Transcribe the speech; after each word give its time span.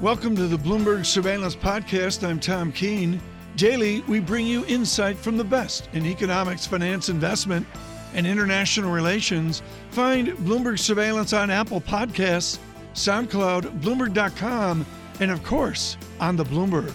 Welcome 0.00 0.34
to 0.36 0.46
the 0.46 0.56
Bloomberg 0.56 1.04
Surveillance 1.04 1.54
Podcast. 1.54 2.26
I'm 2.26 2.40
Tom 2.40 2.72
Keene. 2.72 3.20
Daily, 3.56 4.00
we 4.08 4.18
bring 4.18 4.46
you 4.46 4.64
insight 4.64 5.18
from 5.18 5.36
the 5.36 5.44
best 5.44 5.90
in 5.92 6.06
economics, 6.06 6.66
finance, 6.66 7.10
investment, 7.10 7.66
and 8.14 8.26
international 8.26 8.90
relations. 8.92 9.60
Find 9.90 10.28
Bloomberg 10.38 10.78
Surveillance 10.78 11.34
on 11.34 11.50
Apple 11.50 11.82
Podcasts, 11.82 12.58
SoundCloud, 12.94 13.82
Bloomberg.com, 13.82 14.86
and 15.20 15.30
of 15.30 15.44
course, 15.44 15.98
on 16.18 16.34
the 16.34 16.44
Bloomberg. 16.44 16.94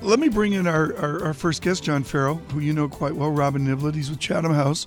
Let 0.00 0.18
me 0.18 0.30
bring 0.30 0.54
in 0.54 0.66
our, 0.66 0.96
our, 0.96 1.24
our, 1.26 1.34
first 1.34 1.60
guest, 1.60 1.84
John 1.84 2.04
Ferro, 2.04 2.36
who 2.54 2.60
you 2.60 2.72
know 2.72 2.88
quite 2.88 3.14
well, 3.14 3.30
Robin 3.30 3.66
Niblett. 3.66 3.94
He's 3.94 4.08
with 4.08 4.18
Chatham 4.18 4.54
House. 4.54 4.86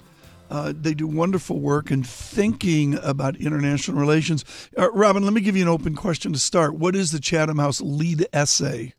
Uh, 0.51 0.73
they 0.75 0.93
do 0.93 1.07
wonderful 1.07 1.59
work 1.61 1.91
in 1.91 2.03
thinking 2.03 2.99
about 3.01 3.37
international 3.37 3.97
relations. 3.97 4.43
Uh, 4.77 4.91
Robin, 4.91 5.23
let 5.23 5.31
me 5.31 5.39
give 5.39 5.55
you 5.55 5.63
an 5.63 5.69
open 5.69 5.95
question 5.95 6.33
to 6.33 6.39
start. 6.39 6.75
What 6.75 6.93
is 6.93 7.11
the 7.11 7.21
Chatham 7.21 7.57
House 7.57 7.79
lead 7.79 8.27
essay 8.33 8.93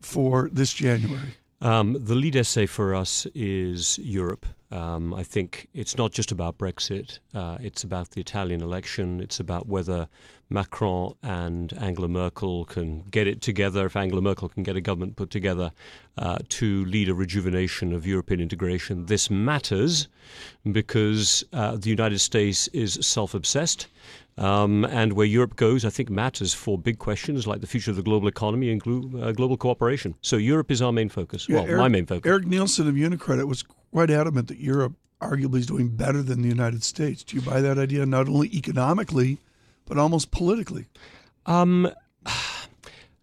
for 0.00 0.50
this 0.52 0.74
January? 0.74 1.36
Um, 1.60 1.96
the 1.98 2.16
lead 2.16 2.34
essay 2.34 2.66
for 2.66 2.92
us 2.92 3.26
is 3.34 3.98
Europe. 3.98 4.46
Um, 4.72 5.12
I 5.14 5.24
think 5.24 5.68
it's 5.74 5.98
not 5.98 6.12
just 6.12 6.30
about 6.30 6.58
Brexit. 6.58 7.18
Uh, 7.34 7.58
it's 7.60 7.82
about 7.82 8.10
the 8.10 8.20
Italian 8.20 8.62
election. 8.62 9.20
It's 9.20 9.40
about 9.40 9.66
whether 9.66 10.08
Macron 10.48 11.14
and 11.22 11.72
Angela 11.74 12.08
Merkel 12.08 12.64
can 12.66 13.02
get 13.10 13.26
it 13.26 13.40
together, 13.40 13.86
if 13.86 13.96
Angela 13.96 14.20
Merkel 14.20 14.48
can 14.48 14.62
get 14.62 14.76
a 14.76 14.80
government 14.80 15.16
put 15.16 15.30
together 15.30 15.72
uh, 16.18 16.38
to 16.50 16.84
lead 16.84 17.08
a 17.08 17.14
rejuvenation 17.14 17.92
of 17.92 18.06
European 18.06 18.40
integration. 18.40 19.06
This 19.06 19.28
matters 19.30 20.08
because 20.70 21.44
uh, 21.52 21.76
the 21.76 21.90
United 21.90 22.20
States 22.20 22.68
is 22.68 22.94
self 23.00 23.34
obsessed. 23.34 23.88
Um, 24.38 24.86
and 24.86 25.12
where 25.12 25.26
Europe 25.26 25.56
goes, 25.56 25.84
I 25.84 25.90
think, 25.90 26.08
matters 26.08 26.54
for 26.54 26.78
big 26.78 26.98
questions 26.98 27.46
like 27.46 27.60
the 27.60 27.66
future 27.66 27.90
of 27.90 27.96
the 27.96 28.02
global 28.02 28.26
economy 28.26 28.70
and 28.70 28.80
glo- 28.80 29.20
uh, 29.20 29.32
global 29.32 29.58
cooperation. 29.58 30.14
So 30.22 30.36
Europe 30.36 30.70
is 30.70 30.80
our 30.80 30.92
main 30.92 31.10
focus. 31.10 31.46
Yeah, 31.46 31.56
well, 31.56 31.66
Eric, 31.66 31.78
my 31.78 31.88
main 31.88 32.06
focus. 32.06 32.28
Erik 32.28 32.46
Nielsen 32.46 32.88
of 32.88 32.94
Unicredit 32.94 33.46
was 33.46 33.64
quite 33.92 34.10
adamant 34.10 34.48
that 34.48 34.58
Europe 34.58 34.94
arguably 35.20 35.58
is 35.58 35.66
doing 35.66 35.88
better 35.88 36.22
than 36.22 36.42
the 36.42 36.48
United 36.48 36.82
States. 36.82 37.22
Do 37.22 37.36
you 37.36 37.42
buy 37.42 37.60
that 37.60 37.78
idea, 37.78 38.06
not 38.06 38.28
only 38.28 38.48
economically, 38.48 39.38
but 39.86 39.98
almost 39.98 40.30
politically? 40.30 40.86
Um, 41.46 41.90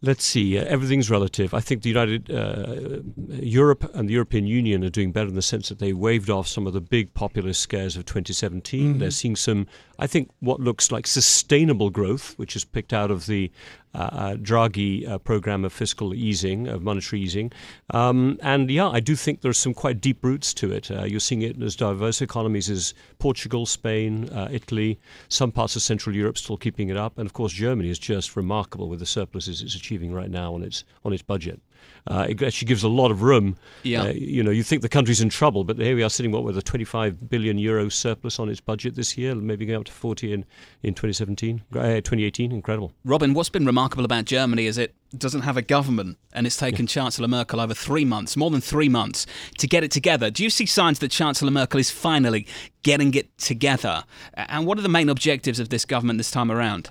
Let's 0.04 0.24
see. 0.24 0.60
Uh, 0.60 0.64
everything's 0.66 1.10
relative. 1.10 1.56
I 1.56 1.60
think 1.60 1.82
the 1.82 1.90
United 1.90 2.30
uh, 2.30 3.00
Europe 3.42 3.90
and 3.96 4.08
the 4.08 4.14
European 4.14 4.46
Union 4.46 4.84
are 4.84 4.92
doing 4.92 5.12
better 5.12 5.30
in 5.30 5.34
the 5.34 5.42
sense 5.42 5.70
that 5.70 5.80
they 5.80 5.92
waved 5.92 6.30
off 6.30 6.48
some 6.48 6.68
of 6.68 6.74
the 6.74 6.82
big 6.82 7.16
populist 7.16 7.62
scares 7.62 7.98
of 7.98 8.06
2017. 8.06 8.90
Mm-hmm. 8.90 9.00
They're 9.00 9.10
seeing 9.10 9.36
some, 9.36 9.66
I 9.98 10.06
think, 10.06 10.30
what 10.40 10.60
looks 10.60 10.92
like 10.92 11.08
sustainable 11.08 11.90
growth, 11.90 12.38
which 12.38 12.56
is 12.56 12.64
picked 12.64 12.94
out 12.94 13.10
of 13.10 13.26
the 13.26 13.52
Draghi 13.98 15.08
uh, 15.08 15.18
program 15.18 15.66
of 15.66 15.74
fiscal 15.74 16.14
easing, 16.14 16.68
of 16.68 16.82
monetary 16.82 17.22
easing. 17.22 17.52
Um, 17.92 18.40
and 18.42 18.70
yeah, 18.70 18.90
I 18.90 19.00
do 19.00 19.16
think 19.16 19.42
there's 19.42 19.58
some 19.58 19.74
quite 19.74 20.02
deep 20.02 20.24
roots 20.24 20.54
to 20.56 20.72
it. 20.72 20.92
Uh, 20.92 21.04
you're 21.04 21.20
seeing 21.20 21.42
it 21.42 21.56
in 21.56 21.64
as 21.64 21.76
diverse 21.76 22.22
economies 22.22 22.70
as 22.70 22.94
Portugal, 23.20 23.66
Spain, 23.66 24.30
uh, 24.30 24.48
Italy, 24.52 25.00
some 25.30 25.52
parts 25.52 25.76
of 25.76 25.82
Central 25.82 26.16
Europe 26.16 26.38
still 26.38 26.58
keeping 26.58 26.90
it 26.90 26.98
up, 26.98 27.18
and 27.18 27.26
of 27.26 27.34
course 27.34 27.54
Germany 27.54 27.90
is 27.90 28.00
just 28.00 28.36
remarkable 28.36 28.90
with 28.90 29.00
the 29.00 29.06
surpluses 29.06 29.62
it's 29.62 29.76
achieving 29.76 30.14
right 30.14 30.30
now 30.30 30.54
on 30.54 30.64
its 30.64 30.84
on 31.04 31.14
its 31.14 31.24
budget. 31.24 31.60
Uh, 32.08 32.26
it 32.30 32.42
actually 32.42 32.68
gives 32.68 32.84
a 32.84 32.88
lot 32.88 33.12
of 33.12 33.22
room. 33.22 33.58
Yeah. 33.84 34.04
Uh, 34.04 34.08
you 34.10 34.42
know, 34.42 34.52
you 34.52 34.64
think 34.64 34.82
the 34.82 34.90
country's 34.90 35.20
in 35.20 35.30
trouble, 35.30 35.64
but 35.64 35.78
here 35.78 35.96
we 35.96 36.04
are 36.04 36.10
sitting 36.10 36.32
what 36.32 36.44
with 36.44 36.58
a 36.58 36.62
25 36.62 37.30
billion 37.30 37.58
euro 37.58 37.90
surplus 37.90 38.40
on 38.40 38.50
its 38.50 38.62
budget 38.62 38.96
this 38.96 39.18
year, 39.18 39.36
maybe 39.36 39.66
going 39.66 39.80
up 39.80 39.86
to 39.86 39.92
40 39.92 40.34
in 40.34 40.46
in 40.84 40.94
2017, 40.94 41.62
uh, 41.74 41.78
2018. 41.78 42.52
Incredible. 42.52 42.94
Robin, 43.04 43.34
what's 43.34 43.50
been 43.50 43.66
remarkable 43.66 44.06
about 44.06 44.26
Germany 44.26 44.68
is 44.68 44.78
it 44.78 44.96
doesn't 45.18 45.42
have 45.42 45.58
a 45.58 45.62
government, 45.62 46.18
and 46.34 46.48
it's 46.48 46.58
taken 46.58 46.86
yeah. 46.86 46.90
Chancellor 46.90 47.28
Merkel 47.28 47.60
over 47.60 47.74
three 47.74 48.06
months, 48.06 48.38
more 48.38 48.50
than 48.50 48.62
three 48.62 48.90
months, 48.90 49.26
to 49.58 49.68
get 49.68 49.84
it 49.84 49.92
together. 49.92 50.32
Do 50.32 50.44
you 50.44 50.50
see 50.50 50.66
signs 50.66 51.00
that 51.00 51.12
Chancellor 51.12 51.52
Merkel 51.52 51.80
is 51.80 51.90
finally 51.90 52.48
getting 52.84 53.14
it 53.16 53.38
together? 53.38 54.04
And 54.34 54.66
what 54.66 54.78
are 54.78 54.82
the 54.82 54.90
main 54.90 55.10
objectives 55.10 55.60
of 55.60 55.70
this 55.70 55.86
government 55.86 56.20
this 56.20 56.32
time 56.32 56.52
around? 56.52 56.90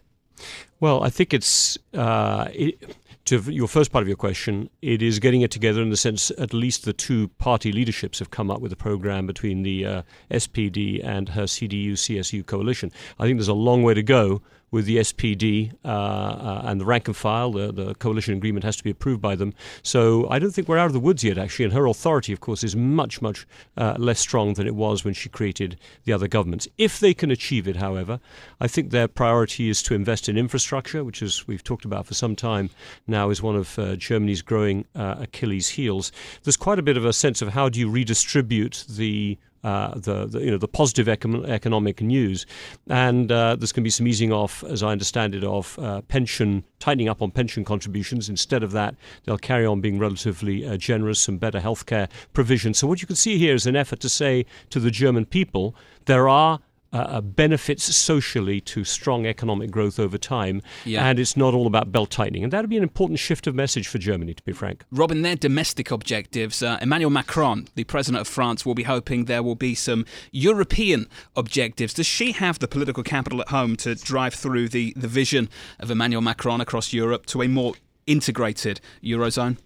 Well, 0.80 1.02
I 1.02 1.10
think 1.10 1.32
it's. 1.32 1.78
Uh, 1.94 2.48
it, 2.52 2.96
to 3.26 3.40
your 3.52 3.68
first 3.68 3.92
part 3.92 4.02
of 4.02 4.08
your 4.08 4.16
question, 4.16 4.70
it 4.82 5.02
is 5.02 5.18
getting 5.18 5.42
it 5.42 5.50
together 5.50 5.82
in 5.82 5.90
the 5.90 5.96
sense 5.96 6.30
at 6.38 6.54
least 6.54 6.84
the 6.84 6.92
two 6.92 7.28
party 7.38 7.72
leaderships 7.72 8.20
have 8.20 8.30
come 8.30 8.50
up 8.50 8.60
with 8.60 8.72
a 8.72 8.76
program 8.76 9.26
between 9.26 9.62
the 9.62 9.84
uh, 9.84 10.02
SPD 10.30 11.04
and 11.04 11.28
her 11.30 11.42
CDU 11.42 11.92
CSU 11.92 12.46
coalition. 12.46 12.90
I 13.18 13.24
think 13.24 13.38
there's 13.38 13.48
a 13.48 13.54
long 13.54 13.82
way 13.82 13.94
to 13.94 14.02
go 14.02 14.42
with 14.76 14.84
the 14.84 14.98
SPD 14.98 15.72
uh, 15.86 15.88
uh, 15.88 16.62
and 16.66 16.78
the 16.78 16.84
rank 16.84 17.08
and 17.08 17.16
file. 17.16 17.50
The, 17.50 17.72
the, 17.72 17.94
coalition 17.94 18.34
agreement 18.34 18.62
has 18.62 18.76
to 18.76 18.84
be 18.84 18.90
approved 18.90 19.22
by 19.22 19.34
them. 19.34 19.54
So 19.82 20.28
I 20.28 20.38
don't 20.38 20.50
think 20.50 20.68
we're 20.68 20.76
out 20.76 20.88
of 20.88 20.92
the 20.92 21.00
woods 21.00 21.24
yet, 21.24 21.38
actually. 21.38 21.64
And 21.64 21.72
her 21.72 21.86
authority, 21.86 22.30
of 22.34 22.40
course, 22.40 22.62
is 22.62 22.76
much, 22.76 23.22
much 23.22 23.46
uh, 23.78 23.94
less 23.98 24.20
strong 24.20 24.52
than 24.52 24.66
it 24.66 24.74
was 24.74 25.02
when 25.02 25.14
she 25.14 25.30
created 25.30 25.78
the 26.04 26.12
other 26.12 26.28
governments. 26.28 26.68
If 26.76 27.00
they 27.00 27.14
can 27.14 27.30
achieve 27.30 27.66
it, 27.66 27.76
however, 27.76 28.20
I 28.60 28.68
think 28.68 28.90
their 28.90 29.08
priority 29.08 29.70
is 29.70 29.82
to 29.84 29.94
invest 29.94 30.28
in 30.28 30.36
infrastructure, 30.36 31.02
which, 31.02 31.22
as 31.22 31.48
we've 31.48 31.64
talked 31.64 31.86
about 31.86 32.04
for 32.04 32.12
some 32.12 32.36
time 32.36 32.68
now, 33.06 33.30
is 33.30 33.40
one 33.40 33.56
of 33.56 33.78
uh, 33.78 33.96
Germany's 33.96 34.42
growing 34.42 34.84
uh, 34.94 35.16
Achilles' 35.20 35.70
heels. 35.70 36.12
There's 36.42 36.58
quite 36.58 36.78
a 36.78 36.82
bit 36.82 36.98
of 36.98 37.06
a 37.06 37.14
sense 37.14 37.40
of 37.40 37.48
how 37.48 37.70
do 37.70 37.80
you 37.80 37.88
redistribute 37.88 38.84
the 38.90 39.38
uh, 39.66 39.92
the, 39.96 40.26
the, 40.26 40.38
you 40.44 40.50
know 40.52 40.58
the 40.58 40.68
positive 40.68 41.06
econ- 41.08 41.48
economic 41.48 42.00
news, 42.00 42.46
and 42.88 43.32
uh, 43.32 43.56
there's 43.56 43.72
going 43.72 43.82
to 43.82 43.88
be 43.90 43.90
some 43.90 44.06
easing 44.06 44.32
off, 44.32 44.62
as 44.64 44.82
I 44.82 44.90
understand 44.92 45.34
it, 45.34 45.44
of 45.44 45.76
uh, 45.78 46.02
pension 46.02 46.62
tightening 46.78 47.08
up 47.08 47.20
on 47.20 47.30
pension 47.30 47.64
contributions. 47.64 48.28
Instead 48.28 48.62
of 48.62 48.70
that, 48.72 48.94
they'll 49.24 49.38
carry 49.38 49.66
on 49.66 49.80
being 49.80 49.98
relatively 49.98 50.64
uh, 50.64 50.76
generous, 50.76 51.28
and 51.28 51.40
better 51.40 51.60
healthcare 51.60 52.08
provision. 52.32 52.74
So 52.74 52.86
what 52.86 53.00
you 53.02 53.06
can 53.06 53.16
see 53.16 53.38
here 53.38 53.54
is 53.54 53.66
an 53.66 53.76
effort 53.76 54.00
to 54.00 54.08
say 54.08 54.46
to 54.70 54.78
the 54.78 54.90
German 54.90 55.26
people, 55.26 55.74
there 56.04 56.28
are 56.28 56.60
uh, 56.96 57.16
uh, 57.16 57.20
benefits 57.20 57.84
socially 57.94 58.60
to 58.60 58.84
strong 58.84 59.26
economic 59.26 59.70
growth 59.70 59.98
over 59.98 60.18
time. 60.18 60.62
Yeah. 60.84 61.06
And 61.06 61.18
it's 61.18 61.36
not 61.36 61.54
all 61.54 61.66
about 61.66 61.92
belt 61.92 62.10
tightening. 62.10 62.42
And 62.44 62.52
that 62.52 62.62
would 62.62 62.70
be 62.70 62.76
an 62.76 62.82
important 62.82 63.18
shift 63.18 63.46
of 63.46 63.54
message 63.54 63.86
for 63.88 63.98
Germany, 63.98 64.34
to 64.34 64.42
be 64.44 64.52
frank. 64.52 64.84
Robin, 64.90 65.22
their 65.22 65.36
domestic 65.36 65.90
objectives, 65.90 66.62
uh, 66.62 66.78
Emmanuel 66.80 67.10
Macron, 67.10 67.68
the 67.74 67.84
president 67.84 68.20
of 68.20 68.28
France, 68.28 68.64
will 68.64 68.74
be 68.74 68.84
hoping 68.84 69.26
there 69.26 69.42
will 69.42 69.54
be 69.54 69.74
some 69.74 70.06
European 70.32 71.08
objectives. 71.34 71.92
Does 71.94 72.06
she 72.06 72.32
have 72.32 72.58
the 72.58 72.68
political 72.68 73.02
capital 73.02 73.40
at 73.40 73.48
home 73.48 73.76
to 73.78 73.94
drive 73.94 74.34
through 74.34 74.68
the, 74.68 74.94
the 74.96 75.08
vision 75.08 75.48
of 75.78 75.90
Emmanuel 75.90 76.22
Macron 76.22 76.60
across 76.60 76.92
Europe 76.92 77.26
to 77.26 77.42
a 77.42 77.48
more 77.48 77.74
integrated 78.06 78.80
Eurozone? 79.02 79.58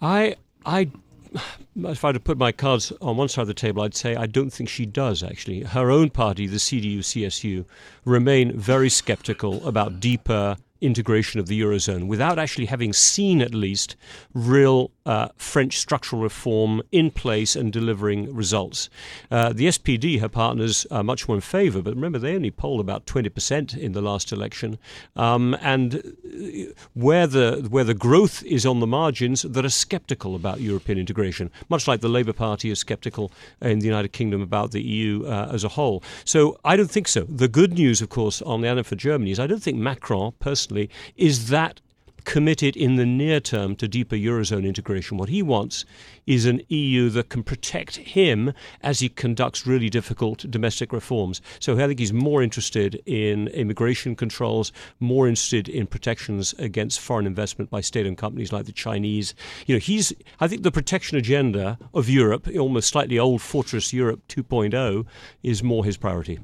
I 0.00 0.36
I 0.64 0.90
if 1.76 2.04
I 2.04 2.08
had 2.08 2.14
to 2.14 2.20
put 2.20 2.38
my 2.38 2.52
cards 2.52 2.92
on 3.00 3.16
one 3.16 3.28
side 3.28 3.42
of 3.42 3.48
the 3.48 3.54
table, 3.54 3.82
I'd 3.82 3.94
say 3.94 4.14
I 4.16 4.26
don't 4.26 4.50
think 4.50 4.68
she 4.68 4.86
does, 4.86 5.22
actually. 5.22 5.62
Her 5.62 5.90
own 5.90 6.10
party, 6.10 6.46
the 6.46 6.56
CDU 6.56 6.98
CSU, 6.98 7.64
remain 8.04 8.58
very 8.58 8.88
skeptical 8.88 9.66
about 9.66 10.00
deeper 10.00 10.56
integration 10.80 11.38
of 11.38 11.46
the 11.46 11.60
Eurozone 11.60 12.08
without 12.08 12.38
actually 12.38 12.66
having 12.66 12.92
seen, 12.92 13.40
at 13.40 13.54
least, 13.54 13.96
real 14.34 14.90
uh, 15.06 15.28
French 15.36 15.78
structural 15.78 16.22
reform 16.22 16.82
in 16.92 17.10
place 17.10 17.56
and 17.56 17.72
delivering 17.72 18.32
results. 18.34 18.88
Uh, 19.30 19.52
the 19.52 19.66
SPD, 19.66 20.20
her 20.20 20.28
partners, 20.28 20.86
are 20.90 21.02
much 21.02 21.28
more 21.28 21.36
in 21.36 21.40
favour, 21.40 21.82
but 21.82 21.94
remember, 21.94 22.18
they 22.18 22.34
only 22.34 22.50
polled 22.50 22.80
about 22.80 23.06
20% 23.06 23.76
in 23.76 23.92
the 23.92 24.02
last 24.02 24.32
election. 24.32 24.78
Um, 25.16 25.56
and 25.60 25.96
uh, 25.96 26.72
where 26.94 27.26
the, 27.26 27.66
where 27.70 27.84
the 27.84 27.94
growth 27.94 28.42
is 28.44 28.66
on 28.66 28.80
the 28.80 28.86
margins, 28.86 29.42
that 29.42 29.64
are 29.64 29.70
sceptical 29.70 30.34
about 30.34 30.60
European 30.60 30.98
integration, 30.98 31.50
much 31.68 31.88
like 31.88 32.00
the 32.00 32.08
Labour 32.08 32.32
Party 32.32 32.70
is 32.70 32.80
sceptical 32.80 33.32
in 33.60 33.78
the 33.78 33.86
United 33.86 34.12
Kingdom 34.12 34.40
about 34.40 34.70
the 34.72 34.82
EU 34.82 35.24
uh, 35.24 35.50
as 35.52 35.64
a 35.64 35.68
whole. 35.68 36.02
So 36.24 36.58
I 36.64 36.76
don't 36.76 36.90
think 36.90 37.08
so. 37.08 37.24
The 37.24 37.48
good 37.48 37.74
news, 37.74 38.00
of 38.02 38.08
course, 38.08 38.42
on 38.42 38.60
the 38.60 38.68
other 38.68 38.82
for 38.82 38.96
Germany 38.96 39.30
is 39.30 39.40
I 39.40 39.46
don't 39.46 39.62
think 39.62 39.78
Macron 39.78 40.32
personally 40.40 40.90
is 41.16 41.48
that 41.48 41.80
committed 42.24 42.76
in 42.76 42.96
the 42.96 43.06
near 43.06 43.40
term 43.40 43.76
to 43.76 43.88
deeper 43.88 44.16
Eurozone 44.16 44.66
integration. 44.66 45.18
What 45.18 45.28
he 45.28 45.42
wants 45.42 45.84
is 46.26 46.46
an 46.46 46.62
EU 46.68 47.08
that 47.10 47.28
can 47.28 47.42
protect 47.42 47.96
him 47.96 48.52
as 48.82 49.00
he 49.00 49.08
conducts 49.08 49.66
really 49.66 49.90
difficult 49.90 50.50
domestic 50.50 50.92
reforms. 50.92 51.40
So 51.60 51.74
I 51.74 51.86
think 51.86 51.98
he's 51.98 52.12
more 52.12 52.42
interested 52.42 53.02
in 53.06 53.48
immigration 53.48 54.16
controls, 54.16 54.72
more 55.00 55.28
interested 55.28 55.68
in 55.68 55.86
protections 55.86 56.54
against 56.58 57.00
foreign 57.00 57.26
investment 57.26 57.70
by 57.70 57.80
state 57.80 58.06
owned 58.06 58.18
companies 58.18 58.52
like 58.52 58.66
the 58.66 58.72
Chinese. 58.72 59.34
You 59.66 59.74
know, 59.74 59.80
he's, 59.80 60.12
I 60.40 60.48
think 60.48 60.62
the 60.62 60.72
protection 60.72 61.18
agenda 61.18 61.78
of 61.94 62.08
Europe, 62.08 62.48
almost 62.58 62.88
slightly 62.88 63.18
old 63.18 63.42
fortress 63.42 63.92
Europe 63.92 64.22
2.0, 64.28 65.06
is 65.42 65.62
more 65.62 65.84
his 65.84 65.96
priority. 65.96 66.38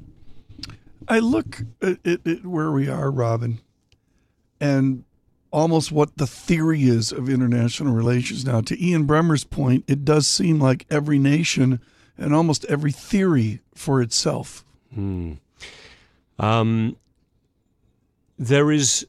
I 1.07 1.19
look 1.19 1.61
at, 1.81 2.05
at, 2.05 2.27
at 2.27 2.45
where 2.45 2.71
we 2.71 2.87
are, 2.87 3.09
Robin, 3.09 3.59
and 4.59 5.05
almost 5.51 5.91
what 5.91 6.17
the 6.17 6.27
theory 6.27 6.83
is 6.83 7.11
of 7.11 7.29
international 7.29 7.93
relations 7.93 8.45
now. 8.45 8.61
To 8.61 8.83
Ian 8.83 9.05
Bremmer's 9.05 9.43
point, 9.43 9.83
it 9.87 10.05
does 10.05 10.27
seem 10.27 10.59
like 10.59 10.85
every 10.89 11.19
nation 11.19 11.79
and 12.17 12.33
almost 12.33 12.65
every 12.65 12.91
theory 12.91 13.61
for 13.73 14.01
itself. 14.01 14.63
Hmm. 14.93 15.33
Um, 16.37 16.97
there 18.37 18.71
is, 18.71 19.05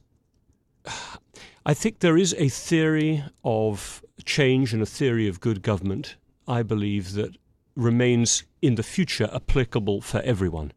I 1.65 1.73
think 1.73 1.99
there 1.99 2.17
is 2.17 2.33
a 2.37 2.49
theory 2.49 3.23
of 3.43 4.03
change 4.25 4.73
and 4.73 4.81
a 4.81 4.85
theory 4.85 5.27
of 5.27 5.39
good 5.39 5.61
government, 5.61 6.15
I 6.47 6.63
believe, 6.63 7.13
that 7.13 7.35
remains 7.75 8.43
in 8.61 8.75
the 8.75 8.83
future 8.83 9.29
applicable 9.33 10.01
for 10.01 10.19
everyone. 10.21 10.73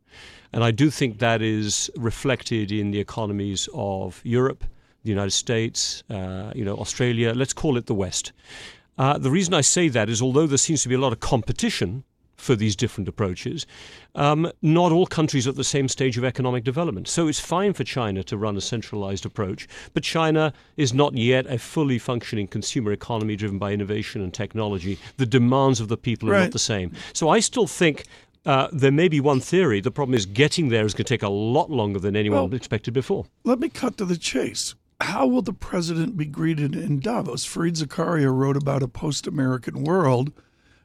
And 0.53 0.63
I 0.63 0.71
do 0.71 0.91
think 0.91 1.19
that 1.19 1.43
is 1.43 1.91
reflected 1.97 2.71
in 2.71 2.93
the 2.93 3.01
economies 3.01 3.69
of 3.75 4.21
Europe, 4.23 4.65
the 5.05 5.11
United 5.11 5.31
States, 5.33 6.03
uh, 6.11 6.51
you 6.55 6.65
know, 6.65 6.77
Australia. 6.77 7.33
Let's 7.35 7.53
call 7.53 7.77
it 7.77 7.87
the 7.87 7.95
West. 7.95 8.33
Uh, 8.99 9.19
the 9.19 9.31
reason 9.31 9.55
I 9.55 9.61
say 9.61 9.89
that 9.89 10.09
is, 10.09 10.23
although 10.23 10.47
there 10.47 10.59
seems 10.59 10.83
to 10.83 10.89
be 10.89 10.95
a 10.95 10.99
lot 10.99 11.13
of 11.13 11.21
competition 11.21 12.05
for 12.37 12.57
these 12.57 12.75
different 12.77 13.09
approaches. 13.09 13.65
Um, 14.17 14.51
not 14.61 14.93
all 14.93 15.07
countries 15.07 15.47
are 15.47 15.51
at 15.51 15.57
the 15.57 15.65
same 15.65 15.89
stage 15.89 16.19
of 16.19 16.25
economic 16.25 16.65
development. 16.65 17.09
So 17.09 17.29
it's 17.29 17.39
fine 17.41 17.73
for 17.75 17.85
China 17.85 18.23
to 18.25 18.37
run 18.37 18.57
a 18.57 18.61
centralized 18.61 19.25
approach, 19.25 19.69
but 19.95 20.03
China 20.03 20.53
is 20.77 20.93
not 20.93 21.15
yet 21.17 21.47
a 21.47 21.59
fully 21.59 21.99
functioning 21.99 22.49
consumer 22.49 22.93
economy 22.93 23.37
driven 23.37 23.59
by 23.59 23.73
innovation 23.73 24.21
and 24.21 24.35
technology. 24.35 24.99
The 25.17 25.27
demands 25.27 25.81
of 25.81 25.89
the 25.89 25.97
people 25.97 26.29
are 26.29 26.33
Right. 26.33 26.41
not 26.43 26.53
the 26.53 26.59
same. 26.59 26.93
So 27.13 27.29
I 27.29 27.41
still 27.41 27.67
think. 27.67 28.05
Uh, 28.47 28.69
there 28.73 28.93
may 28.93 29.09
be 29.09 29.21
one 29.21 29.41
theory. 29.41 29.81
The 29.81 29.91
problem 29.91 30.15
is 30.15 30.27
getting 30.27 30.69
there 30.69 30.85
is 30.85 30.93
going 30.93 31.07
to 31.07 31.15
take 31.15 31.23
a 31.23 31.31
lot 31.31 31.71
longer 31.71 31.99
than 31.99 32.15
anyone 32.15 32.51
Well- 32.51 32.55
expected 32.55 32.93
before. 32.93 33.25
Let 33.43 33.59
me 33.59 33.71
cut 33.71 33.97
to 33.97 34.05
the 34.05 34.19
chase. 34.19 34.75
How 35.05 35.27
will 35.27 35.43
the 35.43 35.53
president 35.53 36.17
be 36.17 36.25
greeted 36.25 36.75
in 36.75 36.99
Davos? 36.99 37.47
Fareed 37.47 37.77
Zakaria 37.77 38.35
wrote 38.35 38.57
about 38.57 38.83
a 38.83 38.89
post-American 38.89 39.85
world. 39.85 40.33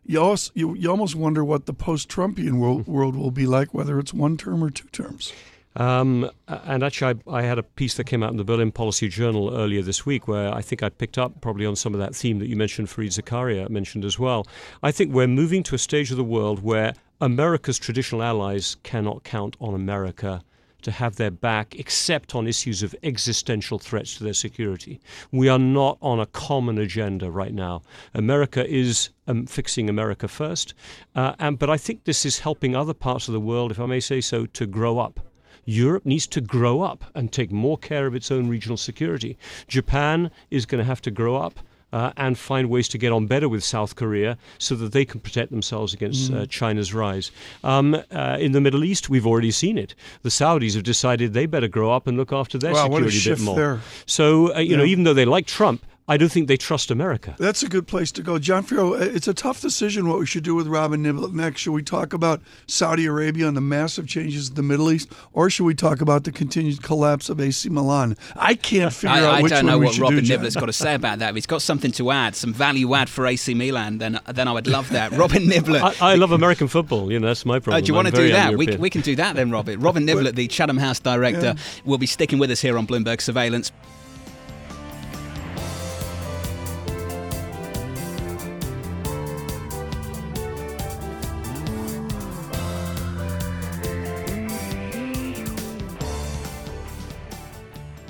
You, 0.05 0.21
also, 0.21 0.51
you, 0.53 0.75
you 0.75 0.91
almost 0.91 1.15
wonder 1.15 1.45
what 1.45 1.67
the 1.67 1.73
post-Trumpian 1.73 2.59
world, 2.59 2.85
world 2.85 3.15
will 3.15 3.31
be 3.31 3.45
like, 3.45 3.73
whether 3.73 3.97
it's 3.97 4.13
one 4.13 4.35
term 4.35 4.61
or 4.61 4.71
two 4.71 4.89
terms. 4.89 5.31
Um, 5.77 6.29
and 6.49 6.83
actually, 6.83 7.21
I, 7.27 7.37
I 7.37 7.41
had 7.43 7.59
a 7.59 7.63
piece 7.63 7.93
that 7.93 8.03
came 8.03 8.21
out 8.21 8.31
in 8.31 8.37
the 8.37 8.43
Berlin 8.43 8.73
Policy 8.73 9.07
Journal 9.07 9.55
earlier 9.55 9.81
this 9.81 10.05
week 10.05 10.27
where 10.27 10.53
I 10.53 10.61
think 10.61 10.83
I 10.83 10.89
picked 10.89 11.17
up 11.17 11.39
probably 11.39 11.65
on 11.65 11.77
some 11.77 11.93
of 11.93 12.01
that 12.01 12.13
theme 12.13 12.39
that 12.39 12.49
you 12.49 12.57
mentioned, 12.57 12.89
Fareed 12.89 13.17
Zakaria 13.17 13.69
mentioned 13.69 14.03
as 14.03 14.19
well. 14.19 14.45
I 14.83 14.91
think 14.91 15.13
we're 15.13 15.27
moving 15.27 15.63
to 15.63 15.75
a 15.75 15.79
stage 15.79 16.11
of 16.11 16.17
the 16.17 16.25
world 16.25 16.61
where 16.61 16.93
America's 17.21 17.79
traditional 17.79 18.21
allies 18.21 18.75
cannot 18.83 19.23
count 19.23 19.55
on 19.61 19.73
America 19.73 20.43
to 20.81 20.91
have 20.91 21.15
their 21.15 21.31
back 21.31 21.75
except 21.75 22.35
on 22.35 22.47
issues 22.47 22.83
of 22.83 22.95
existential 23.03 23.79
threats 23.79 24.17
to 24.17 24.23
their 24.23 24.33
security. 24.33 24.99
We 25.31 25.49
are 25.49 25.59
not 25.59 25.97
on 26.01 26.19
a 26.19 26.25
common 26.25 26.77
agenda 26.77 27.29
right 27.31 27.53
now. 27.53 27.81
America 28.13 28.67
is 28.67 29.09
um, 29.27 29.45
fixing 29.45 29.89
America 29.89 30.27
first, 30.27 30.73
uh, 31.15 31.35
and, 31.39 31.59
but 31.59 31.69
I 31.69 31.77
think 31.77 32.03
this 32.03 32.25
is 32.25 32.39
helping 32.39 32.75
other 32.75 32.93
parts 32.93 33.27
of 33.27 33.33
the 33.33 33.39
world, 33.39 33.71
if 33.71 33.79
I 33.79 33.85
may 33.85 33.99
say 33.99 34.21
so, 34.21 34.45
to 34.45 34.65
grow 34.65 34.99
up. 34.99 35.19
Europe 35.65 36.05
needs 36.05 36.25
to 36.27 36.41
grow 36.41 36.81
up 36.81 37.05
and 37.13 37.31
take 37.31 37.51
more 37.51 37.77
care 37.77 38.07
of 38.07 38.15
its 38.15 38.31
own 38.31 38.47
regional 38.47 38.77
security. 38.77 39.37
Japan 39.67 40.31
is 40.49 40.65
going 40.65 40.79
to 40.79 40.85
have 40.85 41.01
to 41.01 41.11
grow 41.11 41.35
up. 41.35 41.59
Uh, 41.91 42.11
and 42.17 42.37
find 42.37 42.69
ways 42.69 42.87
to 42.87 42.99
get 42.99 43.11
on 43.11 43.25
better 43.25 43.49
with 43.49 43.63
South 43.63 43.95
Korea 43.95 44.37
so 44.59 44.75
that 44.75 44.91
they 44.91 45.05
can 45.05 45.19
protect 45.19 45.49
themselves 45.49 45.91
against 45.91 46.31
uh, 46.31 46.45
China's 46.45 46.93
rise. 46.93 47.31
Um, 47.63 47.95
uh, 48.11 48.37
in 48.39 48.51
the 48.51 48.61
Middle 48.61 48.83
East, 48.83 49.09
we've 49.09 49.25
already 49.25 49.49
seen 49.49 49.75
it. 49.75 49.95
The 50.21 50.29
Saudis 50.29 50.75
have 50.75 50.83
decided 50.83 51.33
they 51.33 51.47
better 51.47 51.67
grow 51.67 51.91
up 51.91 52.05
and 52.05 52.15
look 52.15 52.31
after 52.31 52.59
their 52.59 52.73
Wow, 52.73 52.89
what 52.89 53.01
a 53.01 53.11
security 53.11 53.31
a 53.31 53.35
bit 53.37 53.43
more. 53.43 53.55
there. 53.55 53.81
So, 54.05 54.53
uh, 54.55 54.59
you 54.59 54.77
know, 54.77 54.83
even 54.83 55.03
though 55.03 55.15
they 55.15 55.25
like 55.25 55.47
Trump, 55.47 55.83
I 56.09 56.17
don't 56.17 56.29
think 56.29 56.47
they 56.47 56.57
trust 56.57 56.89
America. 56.89 57.35
That's 57.37 57.61
a 57.61 57.69
good 57.69 57.85
place 57.85 58.11
to 58.13 58.23
go. 58.23 58.39
John 58.39 58.63
Ferro, 58.63 58.95
uh, 58.95 58.97
it's 58.97 59.27
a 59.27 59.33
tough 59.33 59.61
decision 59.61 60.07
what 60.07 60.17
we 60.17 60.25
should 60.25 60.43
do 60.43 60.55
with 60.55 60.65
Robin 60.65 61.03
Niblett 61.03 61.33
next. 61.33 61.61
Should 61.61 61.73
we 61.73 61.83
talk 61.83 62.13
about 62.13 62.41
Saudi 62.65 63.05
Arabia 63.05 63.47
and 63.47 63.55
the 63.55 63.61
massive 63.61 64.07
changes 64.07 64.49
in 64.49 64.55
the 64.55 64.63
Middle 64.63 64.91
East, 64.91 65.11
or 65.33 65.51
should 65.51 65.65
we 65.65 65.75
talk 65.75 66.01
about 66.01 66.23
the 66.23 66.31
continued 66.31 66.81
collapse 66.81 67.29
of 67.29 67.39
AC 67.39 67.69
Milan? 67.69 68.17
I 68.35 68.55
can't 68.55 68.91
figure 68.91 69.17
I, 69.17 69.19
out 69.19 69.35
I 69.35 69.41
which 69.43 69.51
don't 69.51 69.67
know 69.67 69.77
what 69.77 69.99
Robin 69.99 70.15
do, 70.15 70.21
John. 70.23 70.39
Niblett's 70.39 70.55
got 70.55 70.65
to 70.65 70.73
say 70.73 70.95
about 70.95 71.19
that. 71.19 71.29
If 71.29 71.35
he's 71.35 71.45
got 71.45 71.61
something 71.61 71.91
to 71.91 72.09
add, 72.09 72.35
some 72.35 72.53
value 72.53 72.95
add 72.95 73.07
for 73.07 73.27
AC 73.27 73.53
Milan, 73.53 73.99
then 73.99 74.19
then 74.25 74.47
I 74.47 74.51
would 74.51 74.65
love 74.65 74.89
that. 74.89 75.11
Robin 75.19 75.43
Niblett. 75.43 76.01
I, 76.01 76.13
I 76.13 76.15
love 76.15 76.31
American 76.31 76.67
football. 76.67 77.11
You 77.11 77.19
know, 77.19 77.27
that's 77.27 77.45
my 77.45 77.59
problem. 77.59 77.83
Oh, 77.83 77.85
do 77.85 77.87
you 77.87 77.93
want 77.93 78.07
I'm 78.07 78.13
to 78.13 78.19
do 78.19 78.31
that? 78.31 78.57
We, 78.57 78.75
we 78.77 78.89
can 78.89 79.01
do 79.01 79.15
that 79.17 79.35
then, 79.35 79.51
Robin. 79.51 79.79
Robin 79.79 80.07
Niblett, 80.07 80.33
the 80.33 80.47
Chatham 80.47 80.77
House 80.77 80.99
director, 80.99 81.53
will 81.85 81.99
be 81.99 82.07
sticking 82.07 82.39
with 82.39 82.49
us 82.49 82.61
here 82.61 82.79
on 82.79 82.87
Bloomberg 82.87 83.21
Surveillance. 83.21 83.71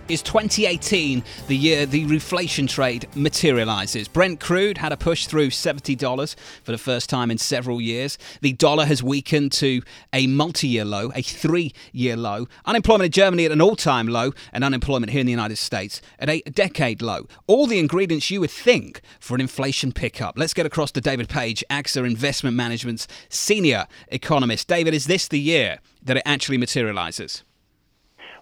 Is 0.09 0.23
2018 0.23 1.23
the 1.47 1.55
year 1.55 1.85
the 1.85 2.03
reflation 2.05 2.67
trade 2.67 3.07
materializes? 3.13 4.07
Brent 4.07 4.39
crude 4.39 4.79
had 4.79 4.91
a 4.91 4.97
push 4.97 5.27
through 5.27 5.51
$70 5.51 6.35
for 6.63 6.71
the 6.71 6.79
first 6.79 7.11
time 7.11 7.29
in 7.29 7.37
several 7.37 7.79
years. 7.79 8.17
The 8.41 8.53
dollar 8.53 8.85
has 8.85 9.03
weakened 9.03 9.51
to 9.51 9.83
a 10.11 10.25
multi 10.25 10.67
year 10.67 10.83
low, 10.83 11.11
a 11.13 11.21
three 11.21 11.73
year 11.91 12.17
low. 12.17 12.47
Unemployment 12.65 13.05
in 13.05 13.11
Germany 13.11 13.45
at 13.45 13.51
an 13.51 13.61
all 13.61 13.75
time 13.75 14.07
low, 14.07 14.31
and 14.51 14.63
unemployment 14.63 15.11
here 15.11 15.19
in 15.19 15.27
the 15.27 15.31
United 15.31 15.57
States 15.57 16.01
at 16.17 16.27
a 16.27 16.41
decade 16.41 17.03
low. 17.03 17.27
All 17.45 17.67
the 17.67 17.77
ingredients 17.77 18.31
you 18.31 18.39
would 18.39 18.49
think 18.49 19.01
for 19.19 19.35
an 19.35 19.41
inflation 19.41 19.91
pickup. 19.91 20.39
Let's 20.39 20.55
get 20.55 20.65
across 20.65 20.91
to 20.93 21.01
David 21.01 21.29
Page, 21.29 21.63
AXA 21.69 22.03
Investment 22.03 22.55
Management's 22.55 23.07
senior 23.29 23.85
economist. 24.07 24.67
David, 24.67 24.95
is 24.95 25.05
this 25.05 25.27
the 25.27 25.39
year 25.39 25.77
that 26.01 26.17
it 26.17 26.23
actually 26.25 26.57
materializes? 26.57 27.43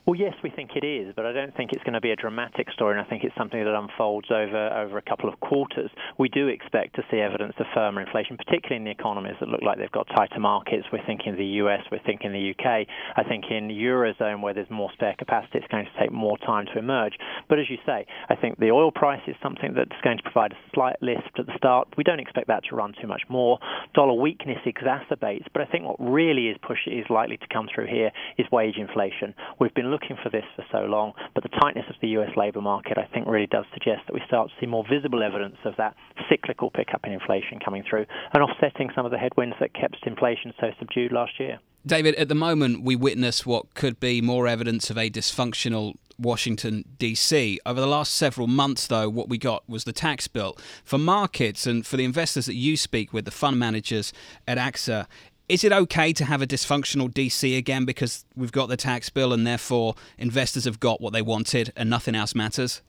Well, 0.07 0.15
yes, 0.15 0.35
we 0.41 0.49
think 0.49 0.69
it 0.73 0.87
is, 0.87 1.11
but 1.17 1.25
I 1.25 1.33
don't 1.33 1.53
think 1.57 1.73
it's 1.73 1.83
going 1.83 1.99
to 1.99 1.99
be 1.99 2.11
a 2.11 2.15
dramatic 2.15 2.71
story, 2.71 2.95
and 2.95 3.05
I 3.05 3.09
think 3.09 3.25
it's 3.25 3.35
something 3.35 3.61
that 3.61 3.75
unfolds 3.77 4.31
over 4.31 4.71
over 4.71 4.97
a 4.97 5.01
couple 5.01 5.27
of 5.27 5.37
quarters. 5.41 5.91
We 6.17 6.29
do 6.29 6.47
expect 6.47 6.95
to 6.95 7.03
see 7.11 7.19
evidence 7.19 7.55
of 7.59 7.65
firmer 7.75 7.99
inflation, 7.99 8.37
particularly 8.37 8.77
in 8.77 8.85
the 8.85 8.91
economies 8.91 9.35
that 9.41 9.49
look 9.49 9.59
like 9.61 9.79
they've 9.79 9.91
got 9.91 10.07
tighter 10.15 10.39
markets. 10.39 10.87
We're 10.93 11.05
thinking 11.05 11.35
the 11.35 11.59
US, 11.59 11.81
we're 11.91 11.99
thinking 12.05 12.31
the 12.31 12.55
UK. 12.55 12.87
I 13.17 13.23
think 13.27 13.51
in 13.51 13.67
eurozone 13.67 14.39
where 14.39 14.53
there's 14.53 14.69
more 14.69 14.89
spare 14.93 15.13
capacity, 15.19 15.59
it's 15.59 15.67
going 15.67 15.83
to 15.83 15.99
take 15.99 16.13
more 16.13 16.37
time 16.37 16.67
to 16.71 16.79
emerge. 16.79 17.19
But 17.49 17.59
as 17.59 17.69
you 17.69 17.75
say, 17.85 18.05
I 18.29 18.35
think 18.37 18.59
the 18.59 18.71
oil 18.71 18.93
price 18.93 19.23
is 19.27 19.35
something 19.43 19.73
that's 19.75 19.99
going 20.05 20.19
to 20.19 20.23
provide 20.23 20.53
a 20.53 20.71
slight 20.73 20.95
lift 21.01 21.35
at 21.37 21.47
the 21.47 21.57
start. 21.57 21.89
We 21.97 22.05
don't 22.05 22.21
expect 22.21 22.47
that 22.47 22.63
to 22.69 22.77
run 22.77 22.93
too 23.01 23.07
much 23.07 23.23
more. 23.27 23.59
Dollar 23.93 24.13
weakness 24.13 24.59
exacerbates, 24.65 25.47
but 25.51 25.63
I 25.63 25.65
think 25.65 25.83
what 25.83 25.99
really 25.99 26.47
is 26.47 26.55
push 26.65 26.87
is 26.87 27.03
likely 27.09 27.35
to 27.35 27.47
come 27.51 27.67
through 27.75 27.87
here 27.87 28.11
is 28.37 28.47
wage 28.53 28.77
inflation. 28.77 29.35
We've 29.59 29.73
been 29.73 29.91
looking 29.91 29.96
for 30.21 30.29
this 30.29 30.45
for 30.55 30.65
so 30.71 30.85
long, 30.85 31.13
but 31.33 31.43
the 31.43 31.49
tightness 31.49 31.85
of 31.89 31.95
the 32.01 32.09
US 32.19 32.35
labour 32.35 32.61
market, 32.61 32.97
I 32.97 33.05
think, 33.13 33.27
really 33.27 33.47
does 33.47 33.65
suggest 33.73 34.01
that 34.07 34.13
we 34.13 34.21
start 34.27 34.49
to 34.49 34.55
see 34.59 34.65
more 34.65 34.85
visible 34.89 35.23
evidence 35.23 35.57
of 35.65 35.75
that 35.77 35.95
cyclical 36.29 36.69
pickup 36.71 37.05
in 37.05 37.11
inflation 37.11 37.59
coming 37.63 37.83
through 37.87 38.05
and 38.33 38.43
offsetting 38.43 38.89
some 38.95 39.05
of 39.05 39.11
the 39.11 39.17
headwinds 39.17 39.55
that 39.59 39.73
kept 39.73 39.97
inflation 40.05 40.53
so 40.59 40.71
subdued 40.79 41.11
last 41.11 41.39
year. 41.39 41.59
David, 41.85 42.15
at 42.15 42.27
the 42.27 42.35
moment, 42.35 42.83
we 42.83 42.95
witness 42.95 43.45
what 43.45 43.73
could 43.73 43.99
be 43.99 44.21
more 44.21 44.47
evidence 44.47 44.89
of 44.89 44.97
a 44.97 45.09
dysfunctional 45.09 45.93
Washington, 46.19 46.83
D.C. 46.97 47.59
Over 47.65 47.79
the 47.79 47.87
last 47.87 48.15
several 48.15 48.47
months, 48.47 48.87
though, 48.87 49.07
what 49.07 49.29
we 49.29 49.37
got 49.37 49.63
was 49.69 49.83
the 49.83 49.93
tax 49.93 50.27
bill. 50.27 50.57
For 50.83 50.97
markets 50.97 51.67
and 51.67 51.85
for 51.85 51.95
the 51.95 52.03
investors 52.03 52.47
that 52.47 52.55
you 52.55 52.75
speak 52.75 53.13
with, 53.13 53.25
the 53.25 53.31
fund 53.31 53.59
managers 53.59 54.11
at 54.47 54.57
AXA, 54.57 55.05
is 55.49 55.63
it 55.63 55.71
okay 55.71 56.11
to 56.13 56.25
have 56.25 56.41
a 56.41 56.47
dysfunctional 56.47 57.09
DC 57.11 57.57
again 57.57 57.85
because 57.85 58.25
we've 58.35 58.51
got 58.51 58.67
the 58.67 58.77
tax 58.77 59.09
bill 59.09 59.31
and 59.31 59.47
therefore 59.47 59.95
investors 60.17 60.65
have 60.65 60.79
got 60.79 60.99
what 60.99 61.13
they 61.13 61.21
wanted 61.21 61.71
and 61.75 61.89
nothing 61.89 62.15
else 62.15 62.35
matters? 62.35 62.81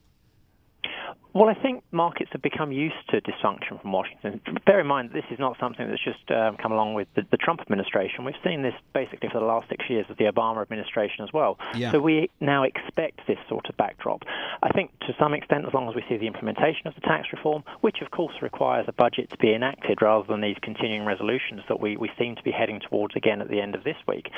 Well, 1.31 1.47
I 1.47 1.53
think 1.53 1.83
markets 1.91 2.31
have 2.33 2.41
become 2.41 2.71
used 2.71 2.95
to 3.09 3.21
dysfunction 3.21 3.79
from 3.81 3.91
Washington. 3.91 4.41
Bear 4.65 4.79
in 4.79 4.87
mind, 4.87 5.11
this 5.13 5.25
is 5.29 5.37
not 5.37 5.57
something 5.59 5.87
that's 5.87 6.03
just 6.03 6.29
um, 6.31 6.57
come 6.57 6.71
along 6.71 6.95
with 6.95 7.07
the, 7.15 7.21
the, 7.29 7.37
Trump 7.37 7.61
administration. 7.61 8.25
We've 8.25 8.33
seen 8.43 8.63
this 8.63 8.73
basically 8.93 9.29
for 9.29 9.39
the 9.39 9.45
last 9.45 9.69
six 9.69 9.85
years 9.89 10.07
of 10.09 10.17
the 10.17 10.25
Obama 10.25 10.61
administration 10.61 11.23
as 11.23 11.31
well. 11.31 11.57
Yeah. 11.75 11.91
So 11.91 11.99
we 11.99 12.29
now 12.39 12.63
expect 12.63 13.21
this 13.27 13.37
sort 13.47 13.69
of 13.69 13.77
backdrop. 13.77 14.23
I 14.63 14.69
think 14.69 14.91
to 15.01 15.15
some 15.19 15.33
extent, 15.35 15.65
as 15.67 15.73
long 15.73 15.87
as 15.87 15.95
we 15.95 16.03
see 16.09 16.17
the 16.17 16.27
implementation 16.27 16.87
of 16.87 16.95
the 16.95 17.01
tax 17.01 17.27
reform, 17.31 17.63
which 17.81 18.01
of 18.01 18.09
course 18.09 18.33
requires 18.41 18.85
a 18.87 18.93
budget 18.93 19.29
to 19.29 19.37
be 19.37 19.53
enacted 19.53 20.01
rather 20.01 20.25
than 20.27 20.41
these 20.41 20.57
continuing 20.61 21.05
resolutions 21.05 21.61
that 21.69 21.79
we, 21.79 21.95
we 21.95 22.09
seem 22.17 22.35
to 22.35 22.43
be 22.43 22.51
heading 22.51 22.79
towards 22.79 23.15
again 23.15 23.39
at 23.39 23.49
the 23.49 23.61
end 23.61 23.75
of 23.75 23.83
this 23.83 23.97
week. 24.07 24.29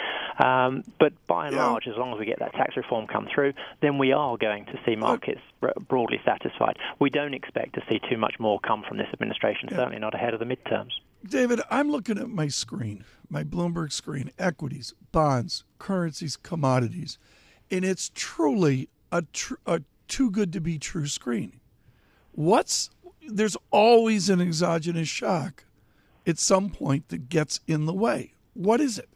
Um, 0.44 0.84
but 1.00 1.14
by 1.28 1.48
and 1.48 1.56
Yeah. 1.56 1.68
large, 1.68 1.88
as 1.88 1.96
long 1.98 2.14
as 2.14 2.20
we 2.20 2.26
get 2.26 2.40
that 2.40 2.52
tax 2.54 2.76
reform 2.76 3.08
come 3.08 3.28
through, 3.34 3.54
then 3.82 3.98
we 3.98 4.12
are 4.12 4.38
going 4.38 4.66
to 4.66 4.80
see 4.86 4.96
markets 4.96 5.40
r- 5.40 5.51
broadly 5.88 6.20
satisfied. 6.26 6.78
We 7.00 7.10
don't 7.10 7.34
expect 7.34 7.76
to 7.76 7.84
see 7.90 8.00
too 8.10 8.18
much 8.18 8.36
more 8.40 8.60
come 8.60 8.84
from 8.88 8.98
this 8.98 9.08
administration, 9.14 9.70
certainly 9.70 10.00
not 10.00 10.16
ahead 10.16 10.34
of 10.34 10.40
the 10.40 10.46
midterms. 10.46 10.92
David, 11.26 11.62
I'm 11.70 11.92
looking 11.92 12.18
at 12.18 12.30
my 12.30 12.48
screen, 12.48 13.06
my 13.30 13.44
Bloomberg 13.44 13.92
screen, 13.92 14.32
equities, 14.40 14.94
bonds, 15.12 15.64
currencies, 15.78 16.36
commodities, 16.36 17.20
and 17.70 17.86
it's 17.86 18.12
truly 18.16 18.90
a, 19.12 19.22
tr- 19.34 19.56
a 19.66 19.82
too 20.08 20.32
good 20.32 20.52
to 20.54 20.60
be 20.60 20.80
true 20.80 21.08
screen. 21.08 21.60
What's 22.34 22.90
there's 23.28 23.58
always 23.70 24.30
an 24.30 24.42
exogenous 24.42 25.08
shock 25.08 25.64
at 26.26 26.40
some 26.40 26.70
point 26.70 27.10
that 27.10 27.30
gets 27.30 27.60
in 27.68 27.86
the 27.86 27.94
way. 27.94 28.34
What 28.54 28.82
is 28.82 28.98
it? 28.98 29.10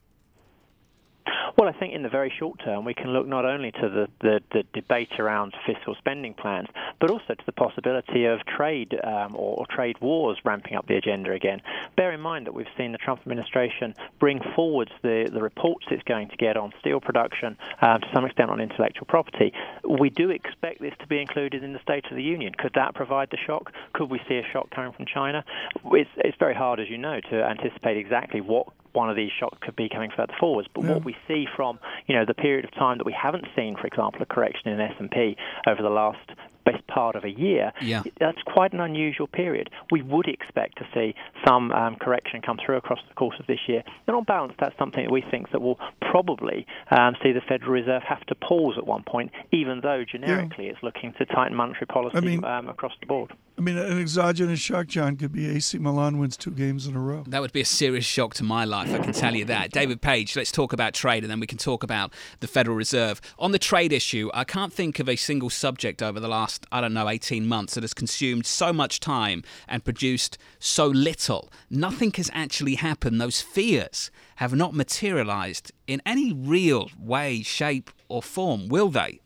Well, 1.57 1.69
I 1.69 1.71
think 1.71 1.93
in 1.93 2.03
the 2.03 2.09
very 2.09 2.33
short 2.37 2.59
term, 2.59 2.83
we 2.83 2.93
can 2.93 3.13
look 3.13 3.27
not 3.27 3.45
only 3.45 3.71
to 3.71 3.89
the, 3.89 4.07
the, 4.19 4.41
the 4.51 4.63
debate 4.73 5.19
around 5.19 5.53
fiscal 5.65 5.95
spending 5.95 6.33
plans, 6.33 6.67
but 6.99 7.09
also 7.09 7.33
to 7.33 7.45
the 7.45 7.53
possibility 7.53 8.25
of 8.25 8.45
trade 8.45 8.93
um, 9.01 9.35
or, 9.35 9.59
or, 9.59 9.65
trade 9.67 9.95
wars 10.01 10.37
ramping 10.43 10.75
up 10.75 10.85
the 10.87 10.95
agenda 10.95 11.31
again. 11.31 11.61
Bear 11.95 12.11
in 12.11 12.19
mind 12.19 12.45
that 12.45 12.53
we've 12.53 12.67
seen 12.77 12.91
the 12.91 12.97
Trump 12.97 13.21
administration 13.21 13.95
bring 14.19 14.41
forwards 14.53 14.91
the, 15.01 15.29
the 15.31 15.41
reports 15.41 15.85
it's 15.91 16.03
going 16.03 16.27
to 16.27 16.35
get 16.35 16.57
on 16.57 16.73
steel 16.81 16.99
production, 16.99 17.57
um, 17.81 18.01
to 18.01 18.07
some 18.13 18.25
extent 18.25 18.49
on 18.49 18.59
intellectual 18.59 19.05
property. 19.05 19.53
We 19.87 20.09
do 20.09 20.31
expect 20.31 20.81
this 20.81 20.93
to 20.99 21.07
be 21.07 21.21
included 21.21 21.63
in 21.63 21.71
the 21.71 21.79
State 21.79 22.05
of 22.11 22.17
the 22.17 22.23
Union. 22.23 22.53
Could 22.57 22.73
that 22.75 22.95
provide 22.95 23.29
the 23.31 23.37
shock? 23.37 23.71
Could 23.93 24.09
we 24.09 24.19
see 24.27 24.35
a 24.35 24.45
shock 24.51 24.71
coming 24.71 24.91
from 24.91 25.05
China? 25.05 25.45
It's, 25.85 26.09
it's 26.17 26.37
very 26.37 26.53
hard, 26.53 26.81
as 26.81 26.89
you 26.89 26.97
know, 26.97 27.21
to 27.21 27.43
anticipate 27.45 27.95
exactly 27.95 28.41
what 28.41 28.67
one 28.95 29.09
of 29.09 29.15
these 29.15 29.31
shocks 29.37 29.57
could 29.61 29.75
be 29.75 29.89
coming 29.89 30.11
further 30.15 30.33
forwards. 30.39 30.67
But 30.73 30.83
yeah. 30.83 30.93
what 30.93 31.05
we 31.05 31.15
see 31.27 31.47
from 31.55 31.79
you 32.07 32.15
know 32.15 32.25
the 32.25 32.33
period 32.33 32.65
of 32.65 32.71
time 32.71 32.97
that 32.97 33.05
we 33.05 33.13
haven't 33.13 33.45
seen, 33.55 33.75
for 33.75 33.87
example, 33.87 34.21
a 34.21 34.25
correction 34.25 34.69
in 34.69 34.79
S&P 34.79 35.37
over 35.67 35.81
the 35.81 35.89
last 35.89 36.31
best 36.65 36.85
part 36.87 37.15
of 37.15 37.23
a 37.23 37.29
year, 37.29 37.71
yeah. 37.79 38.03
that's 38.19 38.41
quite 38.43 38.73
an 38.73 38.79
unusual 38.79 39.27
period. 39.27 39.69
We 39.91 40.01
would 40.01 40.27
expect 40.27 40.79
to 40.79 40.87
see 40.93 41.15
some 41.45 41.71
um, 41.71 41.95
correction 41.95 42.41
come 42.41 42.57
through 42.63 42.77
across 42.77 42.99
the 43.07 43.13
course 43.13 43.35
of 43.39 43.47
this 43.47 43.59
year. 43.67 43.83
And 44.07 44.15
on 44.15 44.23
balance, 44.23 44.53
that's 44.59 44.77
something 44.77 45.03
that 45.03 45.11
we 45.11 45.21
think 45.21 45.51
that 45.51 45.61
will 45.61 45.79
probably 46.01 46.65
um, 46.91 47.15
see 47.23 47.31
the 47.31 47.41
Federal 47.41 47.71
Reserve 47.71 48.03
have 48.03 48.25
to 48.25 48.35
pause 48.35 48.75
at 48.77 48.85
one 48.85 49.03
point, 49.03 49.31
even 49.51 49.81
though 49.81 50.03
generically 50.03 50.65
yeah. 50.65 50.71
it's 50.71 50.83
looking 50.83 51.13
to 51.19 51.25
tighten 51.25 51.55
monetary 51.55 51.85
policy 51.85 52.17
I 52.17 52.21
mean, 52.21 52.43
um, 52.43 52.67
across 52.67 52.93
the 52.99 53.05
board. 53.05 53.31
I 53.57 53.61
mean, 53.61 53.77
an 53.77 54.01
exogenous 54.01 54.59
shock, 54.59 54.87
John, 54.87 55.15
could 55.15 55.31
be 55.31 55.49
AC 55.49 55.77
Milan 55.77 56.17
wins 56.17 56.35
two 56.35 56.51
games 56.51 56.87
in 56.87 56.95
a 56.95 56.99
row. 56.99 57.23
That 57.25 57.41
would 57.41 57.53
be 57.53 57.61
a 57.61 57.65
serious 57.65 58.03
shock 58.03 58.33
to 58.35 58.43
my 58.43 58.65
life, 58.65 58.93
I 58.93 58.99
can 58.99 59.13
tell 59.13 59.33
you 59.33 59.45
that. 59.45 59.71
David 59.71 60.01
Page, 60.01 60.35
let's 60.35 60.51
talk 60.51 60.73
about 60.73 60.93
trade 60.93 61.23
and 61.23 61.31
then 61.31 61.39
we 61.39 61.47
can 61.47 61.57
talk 61.57 61.81
about 61.81 62.13
the 62.41 62.47
Federal 62.47 62.75
Reserve. 62.75 63.21
On 63.39 63.53
the 63.53 63.59
trade 63.59 63.93
issue, 63.93 64.29
I 64.33 64.43
can't 64.43 64.73
think 64.73 64.99
of 64.99 65.07
a 65.07 65.15
single 65.15 65.49
subject 65.49 66.03
over 66.03 66.19
the 66.19 66.27
last, 66.27 66.65
I 66.69 66.81
don't 66.81 66.93
know, 66.93 67.07
18 67.07 67.47
months 67.47 67.75
that 67.75 67.83
has 67.83 67.93
consumed 67.93 68.45
so 68.45 68.73
much 68.73 68.99
time 68.99 69.41
and 69.69 69.85
produced 69.85 70.37
so 70.59 70.87
little. 70.87 71.49
Nothing 71.69 72.11
has 72.17 72.29
actually 72.33 72.75
happened. 72.75 73.21
Those 73.21 73.39
fears 73.39 74.11
have 74.35 74.53
not 74.53 74.73
materialized 74.73 75.71
in 75.87 76.01
any 76.05 76.33
real 76.33 76.89
way, 76.99 77.41
shape, 77.41 77.89
or 78.09 78.21
form, 78.21 78.67
will 78.67 78.89
they? 78.89 79.21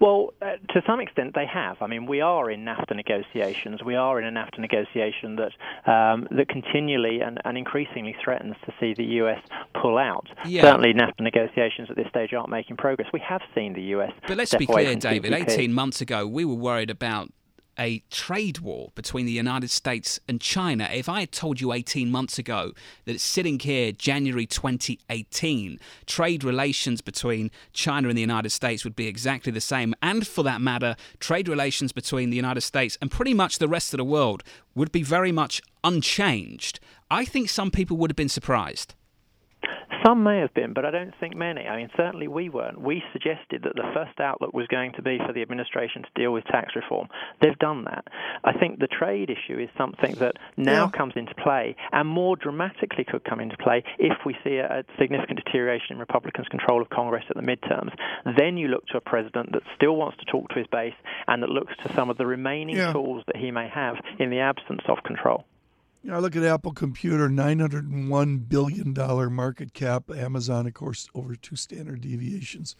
Well, 0.00 0.32
uh, 0.40 0.56
to 0.72 0.82
some 0.86 0.98
extent, 0.98 1.34
they 1.34 1.44
have. 1.44 1.76
I 1.82 1.86
mean, 1.86 2.06
we 2.06 2.22
are 2.22 2.50
in 2.50 2.64
NAFTA 2.64 2.96
negotiations. 2.96 3.82
We 3.84 3.96
are 3.96 4.18
in 4.18 4.26
a 4.26 4.30
NAFTA 4.30 4.58
negotiation 4.58 5.36
that 5.36 5.52
um, 5.90 6.26
that 6.30 6.48
continually 6.48 7.20
and, 7.20 7.38
and, 7.44 7.58
increasingly 7.58 8.16
threatens 8.24 8.56
to 8.64 8.72
see 8.80 8.94
the 8.94 9.04
U.S. 9.20 9.40
pull 9.80 9.98
out. 9.98 10.26
Yeah. 10.46 10.62
Certainly, 10.62 10.94
NAFTA 10.94 11.20
negotiations 11.20 11.90
at 11.90 11.96
this 11.96 12.08
stage 12.08 12.32
aren't 12.32 12.48
making 12.48 12.78
progress. 12.78 13.08
We 13.12 13.20
have 13.20 13.42
seen 13.54 13.74
the 13.74 13.82
U.S. 13.94 14.12
But 14.26 14.38
let's 14.38 14.54
be 14.54 14.66
clear, 14.66 14.94
David. 14.96 15.34
18 15.34 15.72
months 15.72 16.00
ago, 16.00 16.26
we 16.26 16.46
were 16.46 16.54
worried 16.54 16.88
about 16.88 17.30
a 17.80 18.02
trade 18.10 18.58
war 18.58 18.92
between 18.94 19.24
the 19.24 19.32
United 19.32 19.70
States 19.70 20.20
and 20.28 20.40
China. 20.40 20.88
If 20.92 21.08
I 21.08 21.20
had 21.20 21.32
told 21.32 21.60
you 21.60 21.72
18 21.72 22.10
months 22.10 22.38
ago 22.38 22.72
that 23.06 23.14
it's 23.14 23.24
sitting 23.24 23.58
here 23.58 23.90
January 23.90 24.44
2018, 24.44 25.80
trade 26.04 26.44
relations 26.44 27.00
between 27.00 27.50
China 27.72 28.08
and 28.08 28.16
the 28.18 28.20
United 28.20 28.50
States 28.50 28.84
would 28.84 28.94
be 28.94 29.06
exactly 29.06 29.50
the 29.50 29.60
same, 29.62 29.94
and 30.02 30.26
for 30.26 30.44
that 30.44 30.60
matter, 30.60 30.94
trade 31.18 31.48
relations 31.48 31.90
between 31.90 32.28
the 32.28 32.36
United 32.36 32.60
States 32.60 32.98
and 33.00 33.10
pretty 33.10 33.32
much 33.32 33.58
the 33.58 33.68
rest 33.68 33.94
of 33.94 33.98
the 33.98 34.04
world 34.04 34.44
would 34.74 34.92
be 34.92 35.02
very 35.02 35.32
much 35.32 35.62
unchanged, 35.82 36.80
I 37.10 37.24
think 37.24 37.48
some 37.48 37.70
people 37.70 37.96
would 37.96 38.10
have 38.10 38.16
been 38.16 38.28
surprised. 38.28 38.94
Some 40.04 40.22
may 40.22 40.38
have 40.38 40.54
been, 40.54 40.72
but 40.72 40.84
I 40.84 40.90
don't 40.90 41.14
think 41.20 41.36
many. 41.36 41.66
I 41.66 41.76
mean, 41.76 41.90
certainly 41.96 42.28
we 42.28 42.48
weren't. 42.48 42.80
We 42.80 43.02
suggested 43.12 43.62
that 43.64 43.74
the 43.74 43.90
first 43.94 44.18
outlook 44.20 44.54
was 44.54 44.66
going 44.68 44.92
to 44.92 45.02
be 45.02 45.18
for 45.26 45.32
the 45.32 45.42
administration 45.42 46.02
to 46.02 46.08
deal 46.14 46.32
with 46.32 46.44
tax 46.44 46.74
reform. 46.74 47.08
They've 47.42 47.58
done 47.58 47.84
that. 47.84 48.04
I 48.44 48.52
think 48.52 48.78
the 48.78 48.86
trade 48.86 49.30
issue 49.30 49.58
is 49.58 49.68
something 49.76 50.14
that 50.16 50.36
now 50.56 50.84
yeah. 50.84 50.98
comes 50.98 51.14
into 51.16 51.34
play 51.34 51.76
and 51.92 52.08
more 52.08 52.36
dramatically 52.36 53.04
could 53.04 53.24
come 53.24 53.40
into 53.40 53.56
play 53.58 53.84
if 53.98 54.16
we 54.24 54.36
see 54.42 54.56
a, 54.56 54.80
a 54.80 54.84
significant 54.98 55.44
deterioration 55.44 55.94
in 55.94 55.98
Republicans' 55.98 56.48
control 56.48 56.80
of 56.80 56.88
Congress 56.90 57.24
at 57.28 57.36
the 57.36 57.42
midterms. 57.42 57.92
Then 58.38 58.56
you 58.56 58.68
look 58.68 58.86
to 58.88 58.96
a 58.96 59.00
president 59.00 59.52
that 59.52 59.62
still 59.76 59.96
wants 59.96 60.18
to 60.18 60.24
talk 60.24 60.48
to 60.50 60.58
his 60.58 60.66
base 60.68 60.94
and 61.28 61.42
that 61.42 61.50
looks 61.50 61.74
to 61.84 61.92
some 61.94 62.10
of 62.10 62.16
the 62.16 62.26
remaining 62.26 62.76
yeah. 62.76 62.92
tools 62.92 63.22
that 63.26 63.36
he 63.36 63.50
may 63.50 63.68
have 63.68 63.96
in 64.18 64.30
the 64.30 64.40
absence 64.40 64.82
of 64.88 65.02
control. 65.04 65.44
I 66.08 66.18
look 66.18 66.34
at 66.34 66.42
Apple 66.42 66.72
Computer, 66.72 67.28
$901 67.28 68.48
billion 68.48 68.94
market 69.32 69.74
cap. 69.74 70.10
Amazon, 70.10 70.66
of 70.66 70.74
course, 70.74 71.08
over 71.14 71.36
two 71.36 71.56
standard 71.56 72.00
deviations 72.00 72.74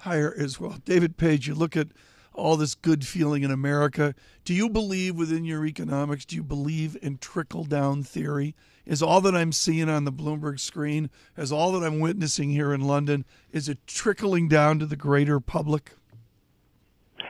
higher 0.00 0.34
as 0.38 0.60
well. 0.60 0.76
David 0.84 1.16
Page, 1.16 1.48
you 1.48 1.54
look 1.54 1.76
at 1.76 1.88
all 2.34 2.56
this 2.56 2.74
good 2.74 3.06
feeling 3.06 3.42
in 3.42 3.50
America. 3.50 4.14
Do 4.44 4.52
you 4.52 4.68
believe 4.68 5.16
within 5.16 5.44
your 5.44 5.64
economics, 5.64 6.26
do 6.26 6.36
you 6.36 6.42
believe 6.42 6.96
in 7.00 7.18
trickle 7.18 7.64
down 7.64 8.02
theory? 8.02 8.54
Is 8.84 9.02
all 9.02 9.20
that 9.22 9.34
I'm 9.34 9.52
seeing 9.52 9.88
on 9.88 10.04
the 10.04 10.12
Bloomberg 10.12 10.60
screen, 10.60 11.10
is 11.36 11.50
all 11.50 11.72
that 11.72 11.84
I'm 11.84 11.98
witnessing 11.98 12.50
here 12.50 12.72
in 12.72 12.82
London, 12.82 13.24
is 13.52 13.68
it 13.68 13.86
trickling 13.86 14.48
down 14.48 14.78
to 14.78 14.86
the 14.86 14.96
greater 14.96 15.40
public? 15.40 15.92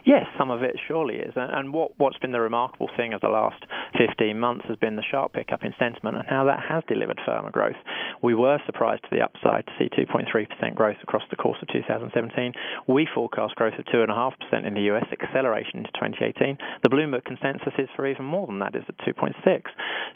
Yes, 0.07 0.27
some 0.39 0.53
of 0.53 0.63
it 0.63 0.79
surely 0.87 1.17
is. 1.17 1.33
And 1.35 1.75
what, 1.75 1.91
what's 1.99 2.17
been 2.19 2.31
the 2.31 2.41
remarkable 2.41 2.89
thing 2.97 3.13
of 3.13 3.21
the 3.21 3.29
last 3.29 3.59
15 3.99 4.39
months 4.39 4.65
has 4.69 4.77
been 4.79 4.95
the 4.95 5.03
sharp 5.03 5.33
pickup 5.33 5.65
in 5.65 5.75
sentiment 5.81 6.17
and 6.17 6.25
how 6.29 6.45
that 6.45 6.63
has 6.63 6.85
delivered 6.87 7.19
firmer 7.27 7.51
growth. 7.51 7.75
We 8.23 8.37
were 8.37 8.61
surprised 8.67 9.03
to 9.03 9.09
the 9.11 9.23
upside 9.23 9.67
to 9.67 9.73
see 9.81 9.91
2.3% 9.91 10.77
growth 10.77 10.99
across 11.03 11.25
the 11.29 11.35
course 11.35 11.59
of 11.61 11.67
2017. 11.75 12.53
We 12.87 13.09
forecast 13.13 13.57
growth 13.57 13.75
of 13.81 13.85
2.5% 13.87 14.65
in 14.65 14.75
the 14.75 14.95
US, 14.95 15.07
acceleration 15.11 15.79
into 15.81 15.91
2018. 15.99 16.57
The 16.85 16.89
Bloomberg 16.89 17.25
consensus 17.25 17.75
is 17.77 17.89
for 17.97 18.07
even 18.07 18.27
more 18.27 18.47
than 18.47 18.61
that, 18.61 18.77
is 18.77 18.85
at 18.89 18.99
2.6. 18.99 19.35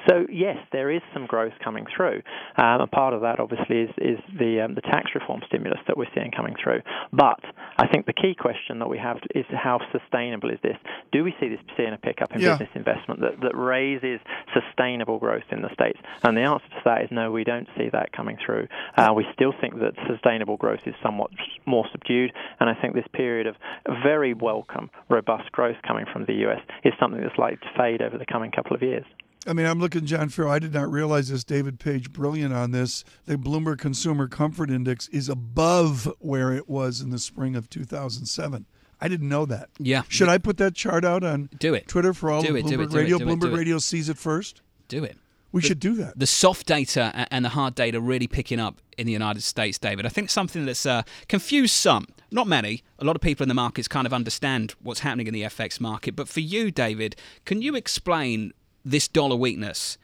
So 0.08 0.24
yes, 0.30 0.56
there 0.70 0.92
is 0.92 1.02
some 1.12 1.26
growth 1.26 1.54
coming 1.64 1.86
through. 1.96 2.22
Um, 2.56 2.80
and 2.80 2.90
part 2.92 3.12
of 3.12 3.22
that 3.22 3.40
obviously 3.40 3.80
is, 3.80 3.90
is 3.98 4.18
the, 4.38 4.60
um, 4.64 4.76
the 4.76 4.82
tax 4.82 5.10
reform 5.16 5.40
stimulus 5.48 5.80
that 5.88 5.96
we're 5.96 6.14
seeing 6.14 6.30
coming 6.30 6.54
through. 6.62 6.82
But 7.12 7.40
I 7.76 7.88
think 7.88 8.06
the 8.06 8.12
key 8.12 8.36
question 8.38 8.78
that 8.78 8.88
we 8.88 8.98
have 8.98 9.18
is 9.34 9.44
how 9.50 9.79
sustainable 9.92 10.50
is 10.50 10.58
this? 10.62 10.76
Do 11.12 11.24
we 11.24 11.34
see 11.40 11.48
this 11.48 11.60
seeing 11.76 11.92
a 11.92 11.98
pickup 11.98 12.32
in 12.32 12.40
yeah. 12.40 12.52
business 12.52 12.70
investment 12.74 13.20
that, 13.20 13.40
that 13.40 13.56
raises 13.56 14.20
sustainable 14.52 15.18
growth 15.18 15.44
in 15.50 15.62
the 15.62 15.72
States? 15.74 15.98
And 16.22 16.36
the 16.36 16.42
answer 16.42 16.68
to 16.68 16.82
that 16.84 17.02
is 17.02 17.08
no, 17.10 17.30
we 17.30 17.44
don't 17.44 17.68
see 17.76 17.88
that 17.92 18.12
coming 18.12 18.38
through. 18.44 18.68
Uh, 18.96 19.12
we 19.14 19.26
still 19.34 19.52
think 19.60 19.74
that 19.80 19.92
sustainable 20.08 20.56
growth 20.56 20.80
is 20.86 20.94
somewhat 21.02 21.30
more 21.66 21.86
subdued, 21.92 22.32
and 22.58 22.68
I 22.68 22.74
think 22.74 22.94
this 22.94 23.08
period 23.12 23.46
of 23.46 23.56
very 24.02 24.34
welcome, 24.34 24.90
robust 25.08 25.52
growth 25.52 25.76
coming 25.86 26.06
from 26.12 26.24
the 26.24 26.34
US 26.46 26.60
is 26.84 26.92
something 27.00 27.20
that's 27.20 27.38
likely 27.38 27.58
to 27.58 27.78
fade 27.78 28.02
over 28.02 28.18
the 28.18 28.26
coming 28.26 28.50
couple 28.50 28.74
of 28.74 28.82
years. 28.82 29.04
I 29.46 29.54
mean, 29.54 29.64
I'm 29.64 29.80
looking, 29.80 30.04
John 30.04 30.28
Ferro. 30.28 30.50
I 30.50 30.58
did 30.58 30.74
not 30.74 30.90
realize 30.90 31.28
this. 31.28 31.44
David 31.44 31.80
Page, 31.80 32.12
brilliant 32.12 32.52
on 32.52 32.72
this. 32.72 33.04
The 33.24 33.36
Bloomberg 33.36 33.78
Consumer 33.78 34.28
Comfort 34.28 34.70
Index 34.70 35.08
is 35.08 35.30
above 35.30 36.12
where 36.18 36.52
it 36.52 36.68
was 36.68 37.00
in 37.00 37.08
the 37.08 37.18
spring 37.18 37.56
of 37.56 37.70
2007. 37.70 38.66
I 39.00 39.08
didn't 39.08 39.28
know 39.28 39.46
that. 39.46 39.70
Yeah. 39.78 40.02
Should 40.08 40.28
I 40.28 40.38
put 40.38 40.58
that 40.58 40.74
chart 40.74 41.04
out 41.04 41.24
on 41.24 41.48
do 41.58 41.74
it. 41.74 41.88
Twitter 41.88 42.12
for 42.12 42.30
all 42.30 42.42
do 42.42 42.56
it, 42.56 42.64
Bloomberg 42.64 42.68
do 42.68 42.80
it, 42.80 42.90
do 42.90 42.96
Radio? 42.96 43.16
it, 43.16 43.22
Bloomberg 43.22 43.56
Radio 43.56 43.78
sees 43.78 44.08
it 44.08 44.18
first. 44.18 44.60
Do 44.88 45.04
it. 45.04 45.16
We 45.52 45.62
the, 45.62 45.68
should 45.68 45.80
do 45.80 45.94
that. 45.94 46.18
The 46.18 46.26
soft 46.26 46.66
data 46.66 47.26
and 47.30 47.44
the 47.44 47.50
hard 47.50 47.74
data 47.74 48.00
really 48.00 48.26
picking 48.26 48.60
up 48.60 48.80
in 48.96 49.06
the 49.06 49.12
United 49.12 49.42
States, 49.42 49.78
David. 49.78 50.06
I 50.06 50.08
think 50.08 50.30
something 50.30 50.64
that's 50.64 50.86
uh, 50.86 51.02
confused 51.28 51.74
some, 51.74 52.06
not 52.30 52.46
many. 52.46 52.82
A 52.98 53.04
lot 53.04 53.16
of 53.16 53.22
people 53.22 53.42
in 53.42 53.48
the 53.48 53.54
markets 53.54 53.88
kind 53.88 54.06
of 54.06 54.12
understand 54.12 54.74
what's 54.82 55.00
happening 55.00 55.26
in 55.26 55.34
the 55.34 55.42
FX 55.42 55.80
market. 55.80 56.14
But 56.14 56.28
for 56.28 56.40
you, 56.40 56.70
David, 56.70 57.16
can 57.44 57.62
you 57.62 57.74
explain 57.74 58.52
this 58.84 59.08
dollar 59.08 59.36
weakness 59.36 59.98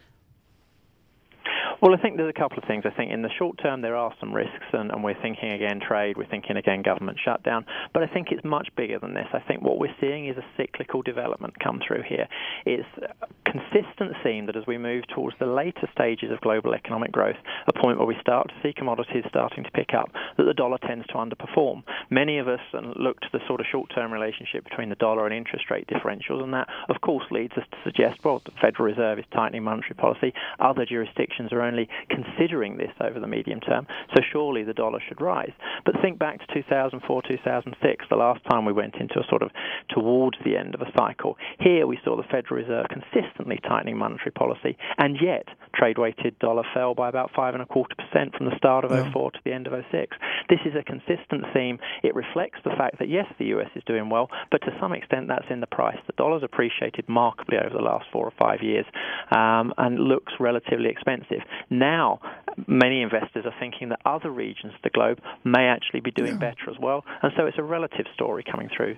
well, 1.83 1.95
I 1.95 2.00
think 2.00 2.16
there's 2.16 2.33
a 2.35 2.38
couple 2.38 2.59
of 2.59 2.64
things. 2.64 2.85
I 2.87 2.90
think 2.90 3.12
in 3.12 3.23
the 3.23 3.30
short 3.38 3.59
term 3.62 3.83
there 3.83 3.97
are 3.97 4.12
some 4.18 4.33
risks, 4.33 4.66
and, 4.73 4.90
and, 4.90 5.04
we're 5.04 5.21
thinking 5.21 5.52
again 5.52 5.80
trade, 5.80 6.16
we're 6.16 6.26
thinking 6.26 6.56
again 6.56 6.83
government 6.83 7.18
shutdown. 7.23 7.66
But 7.92 8.02
I 8.02 8.06
think 8.06 8.28
it's 8.30 8.45
much 8.45 8.68
bigger 8.76 8.99
than 8.99 9.14
this. 9.14 9.26
I 9.33 9.40
think 9.40 9.62
what 9.62 9.78
we're 9.78 9.95
seeing 10.00 10.28
is 10.28 10.37
a 10.37 10.45
cyclical 10.56 11.02
development 11.02 11.54
come 11.61 11.80
through 11.87 12.02
here. 12.09 12.26
It's 12.64 12.88
a 13.02 13.26
consistent 13.45 14.16
theme 14.25 14.47
that 14.47 14.56
as 14.56 14.66
we 14.66 14.78
move 14.78 15.04
towards 15.14 15.37
the 15.38 15.47
later 15.47 15.88
stages 15.92 16.30
of 16.30 16.40
global 16.40 16.75
economic 16.75 17.12
growth, 17.12 17.37
a 17.66 17.73
point 17.73 17.99
where 17.99 18.06
we 18.06 18.16
start 18.21 18.49
to 18.49 18.54
see 18.62 18.73
commodities 18.73 19.25
starting 19.28 19.64
to 19.64 19.71
pick 19.71 19.90
up, 19.95 20.11
that 20.37 20.45
the 20.45 20.54
dollar 20.54 20.78
tends 20.78 21.06
to 21.09 21.14
underperform. 21.14 21.83
Many 22.11 22.38
of 22.38 22.49
us 22.49 22.61
look 22.97 23.21
to 23.21 23.28
the 23.33 23.40
sort 23.47 23.61
of 23.61 23.66
short-term 23.71 24.12
relationship 24.12 24.64
between 24.64 24.88
the 24.88 24.97
dollar 24.97 25.26
and 25.26 25.35
interest 25.35 25.71
rate 25.71 25.87
differentials, 25.87 26.42
and 26.42 26.52
that, 26.54 26.68
of 26.88 27.00
course, 27.00 27.25
leads 27.30 27.52
us 27.56 27.64
to 27.71 27.76
suggest, 27.85 28.25
well, 28.25 28.42
the 28.45 28.52
Federal 28.61 28.87
Reserve 28.87 29.18
is 29.18 29.25
tightening 29.33 29.62
monetary 29.62 29.95
policy. 29.95 30.33
Other 30.59 30.85
jurisdictions 30.85 31.52
are 31.52 31.65
only 31.66 31.88
considering 32.08 32.76
this 32.76 32.92
over 33.00 33.20
the 33.20 33.26
medium 33.26 33.61
term, 33.61 33.87
so 34.14 34.23
surely 34.32 34.62
the 34.62 34.75
dollar 34.75 35.00
should 35.06 35.20
rise. 35.20 35.52
But 35.85 35.94
think 36.02 36.18
back 36.18 36.40
to 36.40 36.54
2004, 36.54 37.23
2006, 37.28 38.04
the 38.08 38.16
last 38.16 38.40
time 38.50 38.64
we 38.64 38.73
went 38.73 38.96
into 38.96 39.18
a 39.18 39.26
sort 39.28 39.42
of 39.42 39.50
towards 39.90 40.38
the 40.44 40.56
end 40.56 40.75
of 40.75 40.80
a 40.80 40.92
cycle. 40.96 41.37
Here 41.61 41.87
we 41.87 41.99
saw 42.04 42.16
the 42.16 42.23
Federal 42.30 42.62
Reserve 42.62 42.87
consistently 42.88 43.58
tightening 43.68 43.99
monetary 43.99 44.32
policy, 44.32 44.76
and 44.99 45.18
yet 45.20 45.46
trade 45.75 45.99
weighted 45.99 46.38
dollar 46.38 46.64
fell 46.75 46.94
by 46.94 47.08
about 47.08 47.30
five 47.35 47.54
and 47.54 47.62
a 47.62 47.66
quarter 47.66 47.94
percent 47.94 48.35
from 48.35 48.46
the 48.46 48.56
start 48.56 48.85
of 48.85 48.90
yeah. 48.90 49.11
04 49.12 49.32
to 49.32 49.38
the 49.44 49.52
end 49.52 49.66
of 49.66 49.73
06. 49.90 50.16
This 50.49 50.61
is 50.64 50.75
a 50.78 50.82
consistent 50.82 51.44
theme. 51.52 51.78
It 52.02 52.14
reflects 52.14 52.61
the 52.64 52.75
fact 52.76 52.99
that 52.99 53.08
yes, 53.08 53.26
the 53.38 53.46
US 53.56 53.70
is 53.75 53.82
doing 53.87 54.08
well, 54.08 54.30
but 54.50 54.62
to 54.62 54.76
some 54.80 54.92
extent 54.92 55.28
that's 55.28 55.50
in 55.50 55.61
the 55.61 55.66
price. 55.66 55.99
The 56.06 56.14
dollar's 56.16 56.42
appreciated 56.42 57.08
markedly 57.08 57.58
over 57.58 57.75
the 57.75 57.82
last 57.82 58.06
four 58.12 58.26
or 58.26 58.32
five 58.38 58.62
years 58.62 58.87
um, 59.30 59.73
and 59.78 59.99
looks 59.99 60.32
relatively 60.40 60.88
expensive. 60.88 61.42
Now, 61.70 62.20
many 62.66 63.02
investors 63.02 63.44
are 63.44 63.54
thinking 63.60 63.88
that 63.90 64.00
other 64.04 64.30
regions 64.30 64.75
of 64.75 64.82
the 64.82 64.90
globe 64.90 65.20
may 65.44 65.66
actually 65.66 66.00
be 66.00 66.10
doing 66.10 66.32
yeah. 66.32 66.38
better 66.38 66.70
as 66.70 66.76
well, 66.80 67.04
and 67.22 67.32
so 67.36 67.46
it's 67.46 67.58
a 67.58 67.62
relative 67.62 68.06
story 68.14 68.44
coming 68.50 68.68
through. 68.75 68.96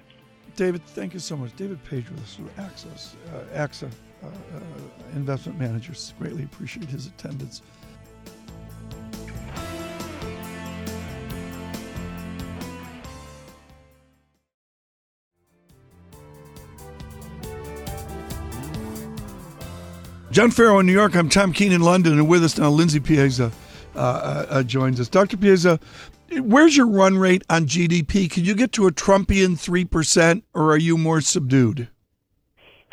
David, 0.56 0.84
thank 0.86 1.14
you 1.14 1.20
so 1.20 1.36
much. 1.36 1.54
David 1.56 1.82
Page 1.84 2.08
with 2.10 2.20
us 2.22 2.34
from 2.34 2.50
Access, 2.58 3.16
uh, 3.32 3.56
AXA 3.56 3.90
uh, 4.22 4.26
uh, 4.26 4.60
Investment 5.14 5.58
Managers. 5.58 6.14
Greatly 6.18 6.44
appreciate 6.44 6.88
his 6.88 7.06
attendance. 7.06 7.62
John 20.38 20.52
Ferro 20.52 20.78
in 20.78 20.86
New 20.86 20.92
York. 20.92 21.16
I'm 21.16 21.28
Tom 21.28 21.52
Keene 21.52 21.72
in 21.72 21.80
London, 21.80 22.12
and 22.12 22.28
with 22.28 22.44
us 22.44 22.56
now, 22.56 22.70
Lindsey 22.70 23.00
Piegza 23.00 23.50
uh, 23.96 23.98
uh, 23.98 24.46
uh, 24.48 24.62
joins 24.62 25.00
us. 25.00 25.08
Dr. 25.08 25.36
Piegza, 25.36 25.80
where's 26.30 26.76
your 26.76 26.86
run 26.86 27.18
rate 27.18 27.42
on 27.50 27.66
GDP? 27.66 28.30
Can 28.30 28.44
you 28.44 28.54
get 28.54 28.70
to 28.74 28.86
a 28.86 28.92
Trumpian 28.92 29.56
3%, 29.56 30.42
or 30.54 30.70
are 30.70 30.78
you 30.78 30.96
more 30.96 31.20
subdued? 31.20 31.88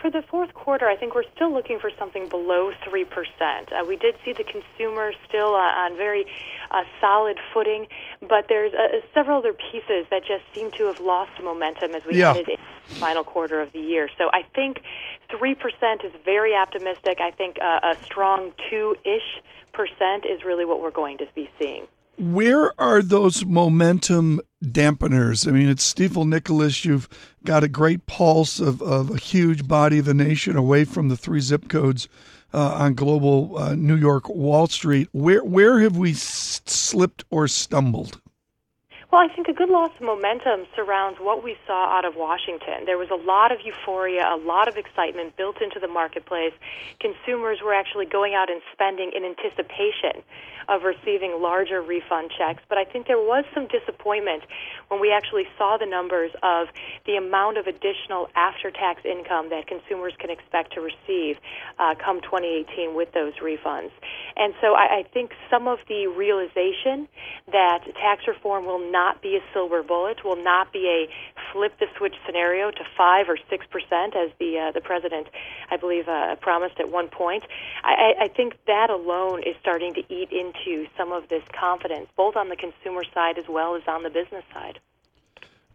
For 0.02 0.10
the 0.10 0.24
fourth 0.24 0.56
quarter, 0.56 0.88
I 0.88 0.96
think 0.96 1.14
we're 1.14 1.30
still 1.36 1.54
looking 1.54 1.80
for 1.80 1.92
something 2.00 2.30
below 2.30 2.72
3%. 2.84 3.06
Uh, 3.12 3.86
we 3.88 3.96
did 3.96 4.16
see 4.26 4.34
the 4.34 4.44
consumer 4.44 5.14
still 5.28 5.54
uh, 5.54 5.84
on 5.86 5.96
very 5.98 6.26
uh, 6.72 6.82
solid 7.00 7.40
footing, 7.54 7.88
but 8.22 8.46
there's 8.50 8.74
uh, 8.74 9.02
several 9.14 9.40
other 9.40 9.54
pieces 9.54 10.06
that 10.12 10.22
just 10.26 10.44
seem 10.54 10.72
to 10.72 10.86
have 10.86 11.00
lost 11.00 11.32
momentum 11.44 11.94
as 11.96 12.04
we 12.06 12.20
yeah. 12.20 12.34
headed 12.34 12.50
into 12.50 12.64
the 12.90 12.96
final 12.96 13.24
quarter 13.24 13.62
of 13.62 13.72
the 13.72 13.80
year. 13.80 14.10
So 14.18 14.30
I 14.34 14.44
think 14.54 14.82
3% 15.30 16.06
is 16.06 16.12
very 16.24 16.56
optimistic. 16.56 17.20
I 17.20 17.32
think 17.32 17.58
uh, 17.62 17.80
a 17.84 17.96
strong 18.04 18.52
2 18.70 18.96
ish 19.04 19.42
percent 19.74 20.26
is 20.26 20.44
really 20.44 20.66
what 20.66 20.82
we're 20.82 20.92
going 20.92 21.18
to 21.18 21.28
be 21.36 21.50
seeing. 21.60 21.88
Where 22.18 22.72
are 22.80 23.02
those 23.02 23.46
momentum 23.46 24.40
dampeners? 24.64 25.48
I 25.48 25.52
mean, 25.52 25.68
it's 25.68 25.94
Stifel 25.94 26.26
Nicolaus. 26.26 26.86
You've 26.86 27.10
got 27.44 27.64
a 27.64 27.68
great 27.68 28.06
pulse 28.06 28.60
of, 28.62 28.82
of 28.82 29.12
a 29.12 29.18
huge 29.18 29.68
body 29.68 30.00
of 30.00 30.06
the 30.06 30.14
nation 30.14 30.56
away 30.56 30.86
from 30.86 31.10
the 31.10 31.18
three 31.18 31.42
zip 31.42 31.68
codes 31.68 32.08
uh, 32.54 32.76
on 32.76 32.94
global 32.94 33.58
uh, 33.58 33.76
New 33.76 33.98
York 33.98 34.30
Wall 34.30 34.68
Street. 34.68 35.10
Where 35.12 35.44
where 35.44 35.82
have 35.82 35.98
we 35.98 36.12
s- 36.12 36.62
slipped 36.66 37.26
or 37.30 37.50
stumbled? 37.50 38.22
Well, 39.16 39.24
I 39.24 39.34
think 39.34 39.48
a 39.48 39.54
good 39.54 39.70
loss 39.70 39.92
of 39.96 40.02
momentum 40.02 40.68
surrounds 40.76 41.20
what 41.22 41.42
we 41.42 41.56
saw 41.66 41.88
out 41.88 42.04
of 42.04 42.18
Washington. 42.18 42.84
There 42.86 42.98
was 42.98 43.08
a 43.10 43.16
lot 43.16 43.54
of 43.54 43.60
euphoria, 43.64 44.28
a 44.28 44.36
lot 44.36 44.68
of 44.68 44.76
excitement 44.76 45.38
built 45.38 45.62
into 45.62 45.80
the 45.80 45.88
marketplace. 45.88 46.52
Consumers 47.00 47.60
were 47.64 47.74
actually 47.74 48.08
going 48.08 48.34
out 48.36 48.52
and 48.52 48.60
spending 48.74 49.14
in 49.16 49.24
anticipation 49.24 50.20
of 50.68 50.84
receiving 50.84 51.40
larger 51.42 51.82
refund 51.82 52.32
checks. 52.38 52.62
But 52.68 52.78
I 52.78 52.84
think 52.84 53.08
there 53.08 53.22
was 53.22 53.46
some 53.54 53.68
disappointment 53.68 54.44
when 54.90 55.00
we 55.00 55.12
actually 55.12 55.48
saw 55.58 55.78
the 55.78 55.86
numbers 55.86 56.32
of 56.44 56.68
the 57.06 57.16
amount 57.16 57.58
of 57.58 57.68
additional 57.68 58.28
after 58.36 58.72
tax 58.72 59.02
income 59.06 59.50
that 59.50 59.68
consumers 59.68 60.14
can 60.20 60.30
expect 60.30 60.74
to 60.74 60.82
receive 60.82 61.38
uh, 61.80 61.96
come 62.04 62.20
2018 62.20 62.96
with 62.96 63.14
those 63.14 63.34
refunds. 63.40 63.92
And 64.36 64.54
so 64.60 64.74
I, 64.74 65.00
I 65.00 65.04
think 65.14 65.32
some 65.50 65.68
of 65.68 65.80
the 65.88 66.08
realization 66.08 67.08
that 67.52 67.86
tax 67.96 68.28
reform 68.28 68.66
will 68.66 68.92
not 68.92 69.05
be 69.22 69.36
a 69.36 69.44
silver 69.54 69.84
bullet, 69.84 70.24
will 70.24 70.42
not 70.42 70.72
be 70.74 70.88
a 70.88 71.52
flip 71.52 71.74
the 71.80 71.88
switch 71.98 72.16
scenario 72.26 72.72
to 72.72 72.84
5 72.98 73.30
or 73.30 73.38
6% 73.38 74.16
as 74.16 74.32
the, 74.40 74.60
uh, 74.60 74.72
the 74.72 74.82
president, 74.82 75.28
I 75.72 75.78
believe, 75.78 76.08
uh, 76.08 76.36
promised 76.38 76.80
at 76.80 76.90
one 76.90 77.08
point. 77.10 77.44
I, 77.84 78.14
I 78.22 78.28
think 78.28 78.54
that 78.68 78.90
alone 78.90 79.44
is 79.44 79.56
starting 79.62 79.94
to 79.96 80.02
eat 80.14 80.30
into 80.32 80.88
some 80.98 81.12
of 81.12 81.30
this 81.30 81.44
confidence, 81.58 82.08
both 82.16 82.36
on 82.36 82.50
the 82.50 82.56
consumer 82.56 83.04
side 83.14 83.38
as 83.38 83.46
well 83.48 83.76
as 83.76 83.84
on 83.88 84.04
the 84.04 84.10
business 84.10 84.44
side. 84.54 84.80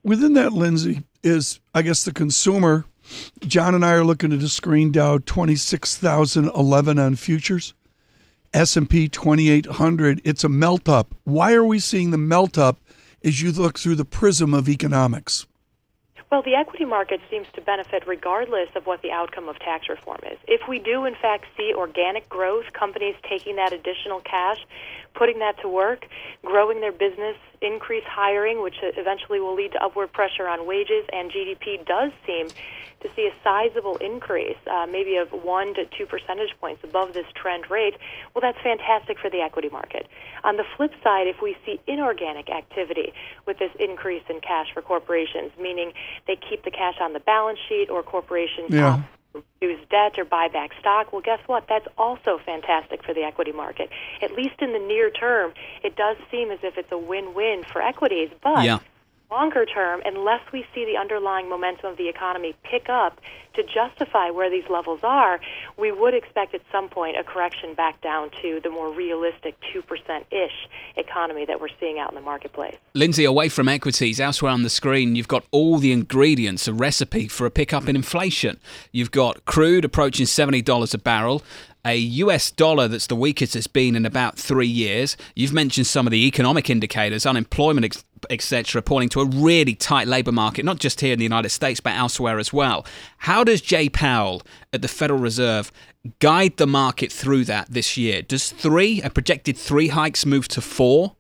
Within 0.03 0.33
that, 0.35 0.53
Lindsey, 0.53 1.03
is 1.23 1.61
I 1.75 1.83
guess 1.83 2.05
the 2.05 2.13
consumer. 2.13 2.87
John 3.41 3.75
and 3.75 3.85
I 3.85 3.93
are 3.93 4.05
looking 4.05 4.33
at 4.33 4.41
a 4.41 4.49
screen 4.49 4.93
Dow 4.93 5.19
26,011 5.19 6.99
on 6.99 7.17
futures. 7.17 7.75
S&P 8.53 9.09
2800 9.09 10.21
it's 10.25 10.43
a 10.43 10.49
melt 10.49 10.89
up 10.89 11.15
why 11.23 11.53
are 11.53 11.65
we 11.65 11.79
seeing 11.79 12.11
the 12.11 12.19
melt 12.19 12.59
up 12.59 12.81
as 13.25 13.43
you 13.43 13.53
look 13.53 13.79
through 13.79 13.97
the 13.97 14.05
prism 14.05 14.55
of 14.55 14.69
economics 14.69 15.47
well, 16.31 16.43
the 16.43 16.55
equity 16.55 16.85
market 16.85 17.21
seems 17.29 17.49
to 17.55 17.61
benefit 17.61 18.07
regardless 18.07 18.69
of 18.77 18.87
what 18.87 19.03
the 19.03 19.11
outcome 19.11 19.49
of 19.49 19.59
tax 19.59 19.89
reform 19.89 20.21
is. 20.31 20.39
If 20.47 20.69
we 20.69 20.79
do, 20.79 21.05
in 21.05 21.17
fact, 21.17 21.47
see 21.57 21.75
organic 21.75 22.29
growth, 22.29 22.67
companies 22.73 23.17
taking 23.29 23.57
that 23.57 23.73
additional 23.73 24.21
cash, 24.21 24.65
putting 25.15 25.39
that 25.41 25.61
to 25.63 25.69
work, 25.69 26.07
growing 26.45 26.81
their 26.81 26.93
business, 26.93 27.37
increase 27.61 28.05
hiring, 28.07 28.63
which 28.63 28.77
eventually 28.83 29.41
will 29.41 29.55
lead 29.55 29.73
to 29.73 29.83
upward 29.83 30.13
pressure 30.13 30.49
on 30.49 30.67
wages, 30.67 31.05
and 31.13 31.31
GDP 31.31 31.85
does 31.85 32.13
seem 32.27 32.49
to 33.01 33.09
see 33.17 33.27
a 33.27 33.33
sizable 33.43 33.97
increase, 33.97 34.59
uh, 34.71 34.87
maybe 34.87 35.17
of 35.17 35.29
one 35.33 35.75
to 35.75 35.87
two 35.87 36.07
percentage 36.07 36.51
points 36.61 36.85
above 36.85 37.15
this 37.15 37.27
trend 37.35 37.71
rate, 37.71 37.95
well, 38.35 38.43
that's 38.43 38.63
fantastic 38.63 39.19
for 39.19 39.31
the 39.31 39.41
equity 39.41 39.69
market. 39.71 40.07
On 40.45 40.57
the 40.57 40.65
flip 40.77 40.93
side, 41.03 41.27
if 41.27 41.41
we 41.43 41.57
see 41.65 41.81
inorganic 41.87 42.51
activity 42.51 43.13
with 43.47 43.59
this 43.59 43.71
increase 43.79 44.23
in 44.29 44.41
cash 44.41 44.69
for 44.75 44.83
corporations, 44.83 45.51
meaning 45.59 45.93
they 46.27 46.37
keep 46.37 46.65
the 46.65 46.71
cash 46.71 46.97
on 47.01 47.13
the 47.13 47.21
balance 47.21 47.59
sheet 47.69 47.89
or 47.89 48.03
corporations 48.03 48.71
yeah. 48.71 49.03
Use 49.61 49.81
debt 49.91 50.19
or 50.19 50.25
buy 50.25 50.49
back 50.49 50.71
stock, 50.81 51.13
well, 51.13 51.23
guess 51.23 51.41
what? 51.47 51.67
That's 51.69 51.87
also 51.99 52.39
fantastic 52.45 53.05
for 53.05 53.15
the 53.15 53.23
equity 53.23 53.53
market. 53.53 53.91
At 54.23 54.33
least 54.33 54.61
in 54.61 54.73
the 54.73 54.79
near 54.79 55.11
term, 55.11 55.53
it 55.83 55.97
does 55.97 56.17
seem 56.31 56.51
as 56.51 56.61
if 56.63 56.77
it's 56.79 56.91
a 56.93 56.99
win-win 56.99 57.65
for 57.71 57.83
equities, 57.83 58.31
but 58.43 58.65
yeah 58.65 58.79
longer 59.31 59.65
term, 59.65 60.01
unless 60.05 60.41
we 60.53 60.65
see 60.75 60.85
the 60.85 60.97
underlying 60.97 61.49
momentum 61.49 61.91
of 61.93 61.97
the 61.97 62.09
economy 62.09 62.55
pick 62.65 62.89
up 62.89 63.21
to 63.55 63.63
justify 63.63 64.31
where 64.31 64.51
these 64.51 64.65
levels 64.71 65.01
are, 65.03 65.41
we 65.77 65.91
would 65.91 66.15
expect 66.15 66.55
at 66.55 66.61
some 66.71 66.89
point 66.89 67.17
a 67.19 67.25
correction 67.25 67.75
back 67.75 68.01
down 68.01 68.31
to 68.43 68.61
the 68.63 68.71
more 68.71 68.93
realistic 68.93 69.57
2% 69.75 69.83
ish 70.31 70.69
economy 70.97 71.45
that 71.45 71.61
we're 71.61 71.69
seeing 71.81 71.99
out 71.99 72.11
in 72.11 72.15
the 72.15 72.21
marketplace. 72.21 72.77
Lindsey, 72.95 73.25
away 73.25 73.49
from 73.49 73.69
equities, 73.69 74.21
elsewhere 74.21 74.53
on 74.53 74.63
the 74.63 74.71
screen, 74.71 75.17
you've 75.17 75.29
got 75.29 75.45
all 75.51 75.79
the 75.79 75.93
ingredients, 75.93 76.69
a 76.69 76.73
recipe 76.73 77.29
for 77.29 77.47
a 77.47 77.51
pickup 77.51 77.89
in 77.89 77.97
inflation. 77.97 78.59
You've 78.93 79.11
got 79.11 79.45
crude 79.45 79.85
approaching 79.85 80.27
$70 80.27 80.95
a 80.95 80.99
barrel 80.99 81.43
a 81.85 81.97
US 81.97 82.51
dollar 82.51 82.89
that's 82.89 83.07
the 83.07 83.17
weakest 83.17 83.57
it's 83.57 83.67
been 83.67 83.97
in 83.97 84.05
about 84.05 84.39
three 84.39 84.67
years. 84.67 85.17
You've 85.35 85.53
mentioned 85.53 85.87
some 85.87 86.07
of 86.07 86.11
the 86.11 86.27
economic 86.27 86.69
indicators, 86.69 87.27
unemployment, 87.27 88.03
etc., 88.29 88.83
pointing 88.83 89.09
to 89.11 89.21
a 89.21 89.25
really 89.25 89.75
tight 89.75 90.07
labour 90.07 90.33
market, 90.33 90.65
not 90.65 90.79
just 90.79 91.01
here 91.01 91.13
in 91.13 91.19
the 91.19 91.25
United 91.25 91.51
States, 91.51 91.81
but 91.81 91.95
elsewhere 91.95 92.39
as 92.39 92.53
well. 92.53 92.85
How 93.19 93.45
does 93.45 93.61
Jay 93.61 93.89
Powell 93.89 94.43
at 94.73 94.83
the 94.83 94.89
Federal 94.89 95.21
Reserve 95.21 95.73
guide 96.19 96.57
the 96.57 96.67
market 96.67 97.11
through 97.11 97.45
that 97.45 97.71
this 97.71 97.97
year? 97.97 98.23
Does 98.23 98.51
three, 98.51 99.01
a 99.03 99.11
projected 99.11 99.57
three 99.57 99.89
hikes, 99.89 100.27
move 100.27 100.49
to 100.49 100.61
four? 100.61 101.17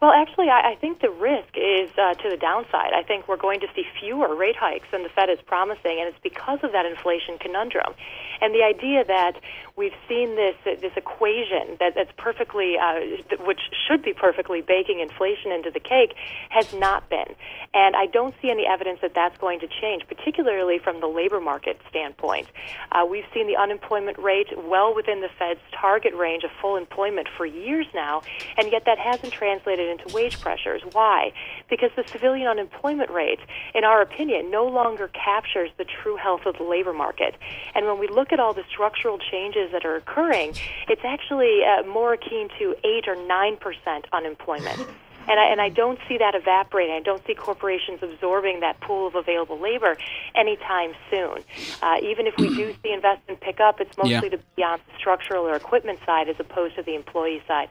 Well, 0.00 0.12
actually, 0.12 0.50
I, 0.50 0.72
I 0.72 0.74
think 0.76 1.00
the 1.00 1.10
risk 1.10 1.56
is 1.56 1.90
uh, 1.96 2.14
to 2.14 2.28
the 2.28 2.36
downside. 2.36 2.92
I 2.92 3.02
think 3.02 3.28
we're 3.28 3.38
going 3.38 3.60
to 3.60 3.66
see 3.74 3.84
fewer 3.98 4.34
rate 4.34 4.56
hikes 4.56 4.86
than 4.92 5.02
the 5.02 5.08
Fed 5.08 5.30
is 5.30 5.38
promising, 5.46 5.98
and 5.98 6.08
it's 6.08 6.18
because 6.22 6.58
of 6.62 6.72
that 6.72 6.84
inflation 6.84 7.38
conundrum. 7.38 7.94
And 8.42 8.54
the 8.54 8.62
idea 8.62 9.04
that 9.04 9.40
we've 9.74 9.96
seen 10.06 10.36
this 10.36 10.54
this 10.64 10.92
equation 10.96 11.76
that, 11.80 11.94
that's 11.94 12.12
perfectly, 12.18 12.76
uh, 12.76 13.00
which 13.46 13.60
should 13.88 14.02
be 14.02 14.12
perfectly 14.12 14.60
baking 14.60 15.00
inflation 15.00 15.50
into 15.50 15.70
the 15.70 15.80
cake, 15.80 16.12
has 16.50 16.74
not 16.74 17.08
been. 17.08 17.34
And 17.72 17.96
I 17.96 18.04
don't 18.04 18.34
see 18.42 18.50
any 18.50 18.66
evidence 18.66 19.00
that 19.00 19.14
that's 19.14 19.38
going 19.38 19.60
to 19.60 19.68
change, 19.80 20.06
particularly 20.06 20.78
from 20.78 21.00
the 21.00 21.06
labor 21.06 21.40
market 21.40 21.80
standpoint. 21.88 22.48
Uh, 22.92 23.06
we've 23.08 23.24
seen 23.32 23.46
the 23.46 23.56
unemployment 23.56 24.18
rate 24.18 24.48
well 24.56 24.94
within 24.94 25.22
the 25.22 25.30
Fed's 25.38 25.60
target 25.72 26.14
range 26.14 26.44
of 26.44 26.50
full 26.60 26.76
employment 26.76 27.28
for 27.34 27.46
years 27.46 27.86
now, 27.94 28.20
and 28.58 28.70
yet 28.70 28.84
that 28.84 28.98
hasn't 28.98 29.32
translated 29.32 29.85
into 29.88 30.14
wage 30.14 30.40
pressures. 30.40 30.82
Why? 30.92 31.32
Because 31.70 31.90
the 31.96 32.04
civilian 32.08 32.46
unemployment 32.48 33.10
rate, 33.10 33.40
in 33.74 33.84
our 33.84 34.02
opinion, 34.02 34.50
no 34.50 34.66
longer 34.66 35.08
captures 35.08 35.70
the 35.78 35.84
true 35.84 36.16
health 36.16 36.46
of 36.46 36.56
the 36.58 36.64
labor 36.64 36.92
market. 36.92 37.34
And 37.74 37.86
when 37.86 37.98
we 37.98 38.08
look 38.08 38.32
at 38.32 38.40
all 38.40 38.52
the 38.54 38.64
structural 38.68 39.18
changes 39.18 39.72
that 39.72 39.84
are 39.84 39.96
occurring, 39.96 40.54
it's 40.88 41.04
actually 41.04 41.60
uh, 41.64 41.82
more 41.86 42.14
akin 42.14 42.48
to 42.58 42.74
8 42.84 43.08
or 43.08 43.16
9% 43.16 44.04
unemployment. 44.12 44.80
And 45.28 45.40
I, 45.40 45.46
and 45.50 45.60
I 45.60 45.70
don't 45.70 45.98
see 46.08 46.18
that 46.18 46.36
evaporating. 46.36 46.94
I 46.94 47.00
don't 47.00 47.24
see 47.26 47.34
corporations 47.34 47.98
absorbing 48.00 48.60
that 48.60 48.78
pool 48.80 49.08
of 49.08 49.16
available 49.16 49.58
labor 49.58 49.96
anytime 50.36 50.92
soon. 51.10 51.38
Uh, 51.82 51.96
even 52.00 52.28
if 52.28 52.34
we 52.38 52.48
do 52.54 52.72
see 52.82 52.92
investment 52.92 53.40
pick 53.40 53.58
up, 53.58 53.80
it's 53.80 53.96
mostly 53.96 54.12
Yeah. 54.12 54.20
to 54.20 54.38
be 54.54 54.62
on 54.62 54.78
the 54.86 54.96
structural 54.98 55.44
or 55.44 55.56
equipment 55.56 55.98
side 56.06 56.28
as 56.28 56.36
opposed 56.38 56.76
to 56.76 56.82
the 56.82 56.94
employee 56.94 57.42
side. 57.48 57.68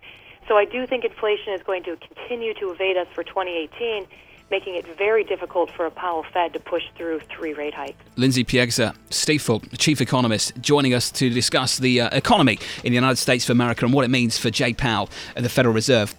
So 0.47 0.57
I 0.57 0.65
do 0.65 0.85
think 0.85 1.03
inflation 1.03 1.53
is 1.53 1.63
going 1.63 1.83
to 1.83 1.97
continue 1.97 2.53
to 2.55 2.71
evade 2.71 2.97
us 2.97 3.07
for 3.13 3.23
2018, 3.23 4.05
making 4.51 4.75
it 4.75 4.85
very 4.95 5.23
difficult 5.23 5.71
for 5.71 5.85
a 5.85 5.91
Powell 5.91 6.23
Fed 6.33 6.53
to 6.53 6.59
push 6.59 6.83
through 6.95 7.21
three 7.35 7.53
rate 7.53 7.73
hikes. 7.73 7.97
Lindsey 8.15 8.43
Piegza, 8.43 8.95
Stifel, 9.09 9.65
chief 9.79 10.01
economist, 10.01 10.53
joining 10.61 10.93
us 10.93 11.09
to 11.11 11.29
discuss 11.29 11.79
the 11.79 12.01
uh, 12.01 12.09
economy 12.11 12.59
in 12.83 12.91
the 12.91 12.95
United 12.95 13.17
States 13.17 13.45
of 13.45 13.49
America 13.51 13.85
and 13.85 13.93
what 13.93 14.05
it 14.05 14.09
means 14.09 14.37
for 14.37 14.51
Jay 14.51 14.73
Powell 14.73 15.09
at 15.35 15.41
the 15.41 15.49
Federal 15.49 15.73
Reserve. 15.73 16.13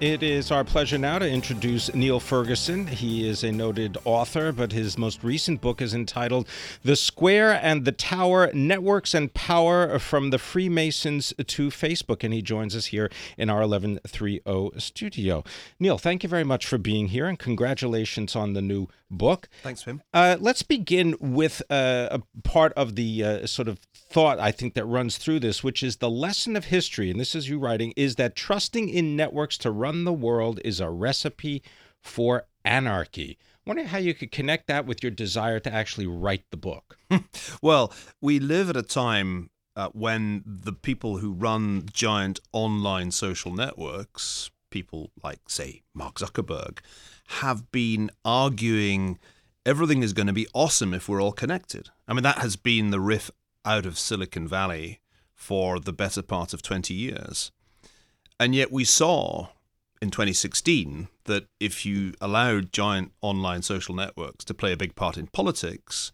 It 0.00 0.22
is 0.22 0.50
our 0.50 0.64
pleasure 0.64 0.96
now 0.96 1.18
to 1.18 1.28
introduce 1.28 1.94
Niall 1.94 2.20
Ferguson. 2.20 2.86
He 2.86 3.28
is 3.28 3.44
a 3.44 3.52
noted 3.52 3.98
author, 4.06 4.50
but 4.50 4.72
his 4.72 4.96
most 4.96 5.22
recent 5.22 5.60
book 5.60 5.82
is 5.82 5.92
entitled 5.92 6.48
The 6.82 6.96
Square 6.96 7.60
and 7.62 7.84
the 7.84 7.92
Tower 7.92 8.50
Networks 8.54 9.12
and 9.12 9.34
Power 9.34 9.98
from 9.98 10.30
the 10.30 10.38
Freemasons 10.38 11.34
to 11.46 11.68
Facebook. 11.68 12.24
And 12.24 12.32
he 12.32 12.40
joins 12.40 12.74
us 12.74 12.86
here 12.86 13.10
in 13.36 13.50
our 13.50 13.60
1130 13.60 14.80
studio. 14.80 15.44
Niall, 15.78 15.98
thank 15.98 16.22
you 16.22 16.30
very 16.30 16.44
much 16.44 16.66
for 16.66 16.78
being 16.78 17.08
here 17.08 17.26
and 17.26 17.38
congratulations 17.38 18.34
on 18.34 18.54
the 18.54 18.62
new 18.62 18.88
book. 19.10 19.48
Thanks, 19.62 19.82
Pimm. 19.82 20.00
Uh, 20.14 20.36
let's 20.40 20.62
begin 20.62 21.16
with 21.20 21.62
uh, 21.68 22.08
a 22.10 22.22
part 22.42 22.72
of 22.72 22.94
the 22.94 23.24
uh, 23.24 23.46
sort 23.46 23.68
of 23.68 23.80
thought 23.94 24.38
I 24.38 24.52
think 24.52 24.74
that 24.74 24.84
runs 24.84 25.18
through 25.18 25.40
this, 25.40 25.62
which 25.62 25.82
is 25.82 25.96
the 25.96 26.10
lesson 26.10 26.56
of 26.56 26.66
history, 26.66 27.10
and 27.10 27.20
this 27.20 27.34
is 27.34 27.48
you 27.48 27.58
writing, 27.58 27.92
is 27.96 28.16
that 28.16 28.34
trusting 28.34 28.88
in 28.88 29.16
networks 29.16 29.58
to 29.58 29.70
run 29.70 29.89
the 30.04 30.12
world 30.12 30.60
is 30.64 30.80
a 30.80 30.90
recipe 30.90 31.62
for 32.00 32.46
anarchy. 32.64 33.38
Wonder 33.66 33.84
how 33.84 33.98
you 33.98 34.14
could 34.14 34.32
connect 34.32 34.66
that 34.68 34.86
with 34.86 35.02
your 35.02 35.10
desire 35.10 35.60
to 35.60 35.72
actually 35.72 36.06
write 36.06 36.44
the 36.50 36.56
book. 36.56 36.96
Well, 37.62 37.92
we 38.22 38.38
live 38.38 38.70
at 38.70 38.76
a 38.76 38.82
time 38.82 39.50
uh, 39.76 39.88
when 39.88 40.42
the 40.46 40.72
people 40.72 41.18
who 41.18 41.32
run 41.32 41.84
giant 41.92 42.40
online 42.52 43.10
social 43.10 43.52
networks, 43.52 44.50
people 44.70 45.10
like, 45.22 45.40
say, 45.48 45.82
Mark 45.92 46.18
Zuckerberg, 46.18 46.78
have 47.28 47.70
been 47.70 48.10
arguing 48.24 49.18
everything 49.66 50.02
is 50.02 50.12
going 50.12 50.26
to 50.26 50.32
be 50.32 50.48
awesome 50.54 50.94
if 50.94 51.08
we're 51.08 51.22
all 51.22 51.32
connected. 51.32 51.90
I 52.08 52.14
mean, 52.14 52.22
that 52.22 52.38
has 52.38 52.56
been 52.56 52.90
the 52.90 53.00
riff 53.00 53.30
out 53.64 53.86
of 53.86 53.98
Silicon 53.98 54.48
Valley 54.48 55.00
for 55.34 55.78
the 55.78 55.92
better 55.92 56.22
part 56.22 56.52
of 56.52 56.62
20 56.62 56.94
years. 56.94 57.52
And 58.38 58.54
yet 58.54 58.72
we 58.72 58.84
saw 58.84 59.48
in 60.00 60.10
2016 60.10 61.08
that 61.24 61.46
if 61.58 61.84
you 61.84 62.14
allowed 62.20 62.72
giant 62.72 63.12
online 63.20 63.62
social 63.62 63.94
networks 63.94 64.44
to 64.46 64.54
play 64.54 64.72
a 64.72 64.76
big 64.76 64.94
part 64.96 65.16
in 65.16 65.26
politics, 65.26 66.12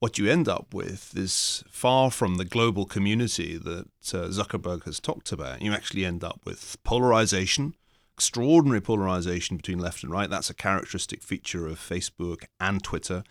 what 0.00 0.18
you 0.18 0.28
end 0.28 0.48
up 0.48 0.74
with 0.74 1.16
is 1.16 1.62
far 1.68 2.10
from 2.10 2.34
the 2.34 2.44
global 2.44 2.84
community 2.84 3.56
that 3.56 3.86
uh, 4.12 4.28
Zuckerberg 4.28 4.84
has 4.84 4.98
talked 4.98 5.30
about. 5.30 5.62
You 5.62 5.72
actually 5.72 6.04
end 6.04 6.24
up 6.24 6.40
with 6.44 6.76
polarization, 6.82 7.74
extraordinary 8.14 8.80
polarization 8.80 9.56
between 9.56 9.78
left 9.78 10.02
and 10.02 10.10
right. 10.10 10.28
That's 10.28 10.50
a 10.50 10.54
characteristic 10.54 11.22
feature 11.22 11.68
of 11.68 11.78
Facebook 11.78 12.44
and 12.58 12.82
Twitter. 12.82 13.22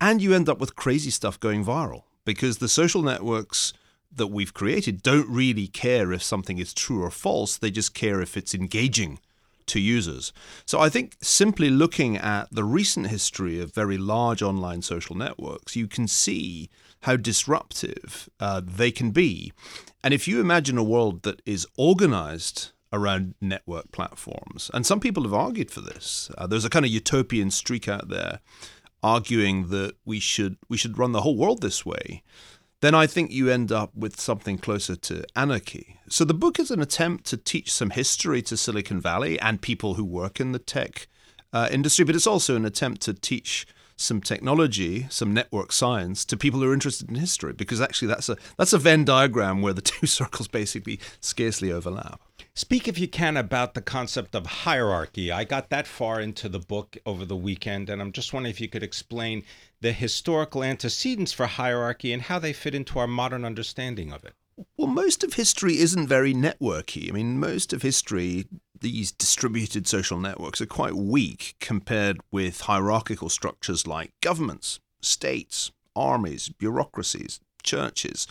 And 0.00 0.20
you 0.20 0.34
end 0.34 0.48
up 0.48 0.58
with 0.58 0.74
crazy 0.74 1.10
stuff 1.10 1.38
going 1.38 1.64
viral 1.64 2.02
because 2.24 2.58
the 2.58 2.68
social 2.68 3.02
networks 3.02 3.72
that 4.10 4.26
we've 4.28 4.54
created 4.54 5.02
don't 5.02 5.28
really 5.28 5.68
care 5.68 6.12
if 6.12 6.22
something 6.22 6.58
is 6.58 6.74
true 6.74 7.04
or 7.04 7.10
false, 7.10 7.56
they 7.56 7.70
just 7.70 7.94
care 7.94 8.20
if 8.20 8.36
it's 8.36 8.54
engaging 8.54 9.20
to 9.66 9.80
users. 9.80 10.32
So 10.64 10.80
I 10.80 10.88
think 10.88 11.16
simply 11.20 11.70
looking 11.70 12.16
at 12.16 12.48
the 12.50 12.64
recent 12.64 13.08
history 13.08 13.60
of 13.60 13.74
very 13.74 13.98
large 13.98 14.42
online 14.42 14.82
social 14.82 15.16
networks, 15.16 15.76
you 15.76 15.86
can 15.86 16.08
see 16.08 16.70
how 17.02 17.16
disruptive 17.16 18.28
uh, 18.40 18.60
they 18.64 18.90
can 18.90 19.10
be. 19.10 19.52
And 20.02 20.14
if 20.14 20.26
you 20.26 20.40
imagine 20.40 20.78
a 20.78 20.84
world 20.84 21.22
that 21.22 21.42
is 21.44 21.66
organized 21.76 22.72
around 22.92 23.34
network 23.40 23.92
platforms, 23.92 24.70
and 24.72 24.86
some 24.86 25.00
people 25.00 25.24
have 25.24 25.34
argued 25.34 25.70
for 25.70 25.80
this, 25.80 26.30
uh, 26.38 26.46
there's 26.46 26.64
a 26.64 26.70
kind 26.70 26.84
of 26.84 26.90
utopian 26.90 27.50
streak 27.50 27.88
out 27.88 28.08
there 28.08 28.40
arguing 29.02 29.68
that 29.68 29.94
we 30.04 30.18
should 30.18 30.56
we 30.68 30.76
should 30.76 30.98
run 30.98 31.12
the 31.12 31.20
whole 31.20 31.36
world 31.36 31.60
this 31.60 31.84
way 31.84 32.22
then 32.80 32.94
I 32.94 33.06
think 33.06 33.30
you 33.30 33.48
end 33.48 33.72
up 33.72 33.94
with 33.96 34.20
something 34.20 34.58
closer 34.58 34.96
to 34.96 35.24
anarchy. 35.34 35.98
So 36.08 36.24
the 36.24 36.34
book 36.34 36.58
is 36.58 36.70
an 36.70 36.80
attempt 36.80 37.24
to 37.26 37.36
teach 37.36 37.72
some 37.72 37.90
history 37.90 38.42
to 38.42 38.56
Silicon 38.56 39.00
Valley 39.00 39.40
and 39.40 39.62
people 39.62 39.94
who 39.94 40.04
work 40.04 40.40
in 40.40 40.52
the 40.52 40.58
tech 40.58 41.08
uh, 41.52 41.68
industry, 41.70 42.04
but 42.04 42.14
it's 42.14 42.26
also 42.26 42.54
an 42.54 42.66
attempt 42.66 43.00
to 43.02 43.14
teach 43.14 43.66
some 43.96 44.20
technology, 44.20 45.06
some 45.08 45.32
network 45.32 45.72
science 45.72 46.24
to 46.26 46.36
people 46.36 46.60
who 46.60 46.70
are 46.70 46.74
interested 46.74 47.08
in 47.08 47.16
history, 47.16 47.52
because 47.52 47.80
actually 47.80 48.08
that's 48.08 48.28
a 48.28 48.36
that's 48.56 48.72
a 48.72 48.78
Venn 48.78 49.04
diagram 49.04 49.62
where 49.62 49.72
the 49.72 49.80
two 49.92 50.06
circles 50.06 50.48
basically 50.48 51.00
scarcely 51.20 51.72
overlap. 51.72 52.20
Speak, 52.54 52.88
if 52.88 52.98
you 52.98 53.08
can, 53.08 53.36
about 53.36 53.74
the 53.74 53.82
concept 53.82 54.34
of 54.34 54.46
hierarchy. 54.46 55.30
I 55.32 55.44
got 55.44 55.70
that 55.70 55.86
far 55.86 56.20
into 56.20 56.48
the 56.48 56.58
book 56.58 56.96
over 57.04 57.24
the 57.24 57.36
weekend, 57.36 57.90
and 57.90 58.00
I'm 58.00 58.12
just 58.12 58.32
wondering 58.32 58.50
if 58.50 58.60
you 58.60 58.68
could 58.68 58.82
explain 58.82 59.42
the 59.80 59.92
historical 59.92 60.62
antecedents 60.62 61.32
for 61.32 61.46
hierarchy 61.46 62.12
and 62.12 62.22
how 62.22 62.38
they 62.38 62.52
fit 62.52 62.74
into 62.74 62.98
our 62.98 63.06
modern 63.06 63.44
understanding 63.44 64.12
of 64.12 64.24
it. 64.24 64.34
Well, 64.78 64.88
most 64.88 65.22
of 65.22 65.34
history 65.34 65.78
isn't 65.78 66.06
very 66.06 66.32
networky. 66.32 67.10
I 67.10 67.12
mean, 67.12 67.38
most 67.38 67.74
of 67.74 67.82
history, 67.82 68.46
these 68.80 69.12
distributed 69.12 69.86
social 69.86 70.18
networks 70.18 70.60
are 70.60 70.66
quite 70.66 70.94
weak 70.94 71.54
compared 71.60 72.18
with 72.30 72.62
hierarchical 72.62 73.28
structures 73.28 73.86
like 73.86 74.12
governments, 74.20 74.80
states, 75.00 75.70
armies, 75.94 76.48
bureaucracies, 76.48 77.40
churches. 77.62 78.26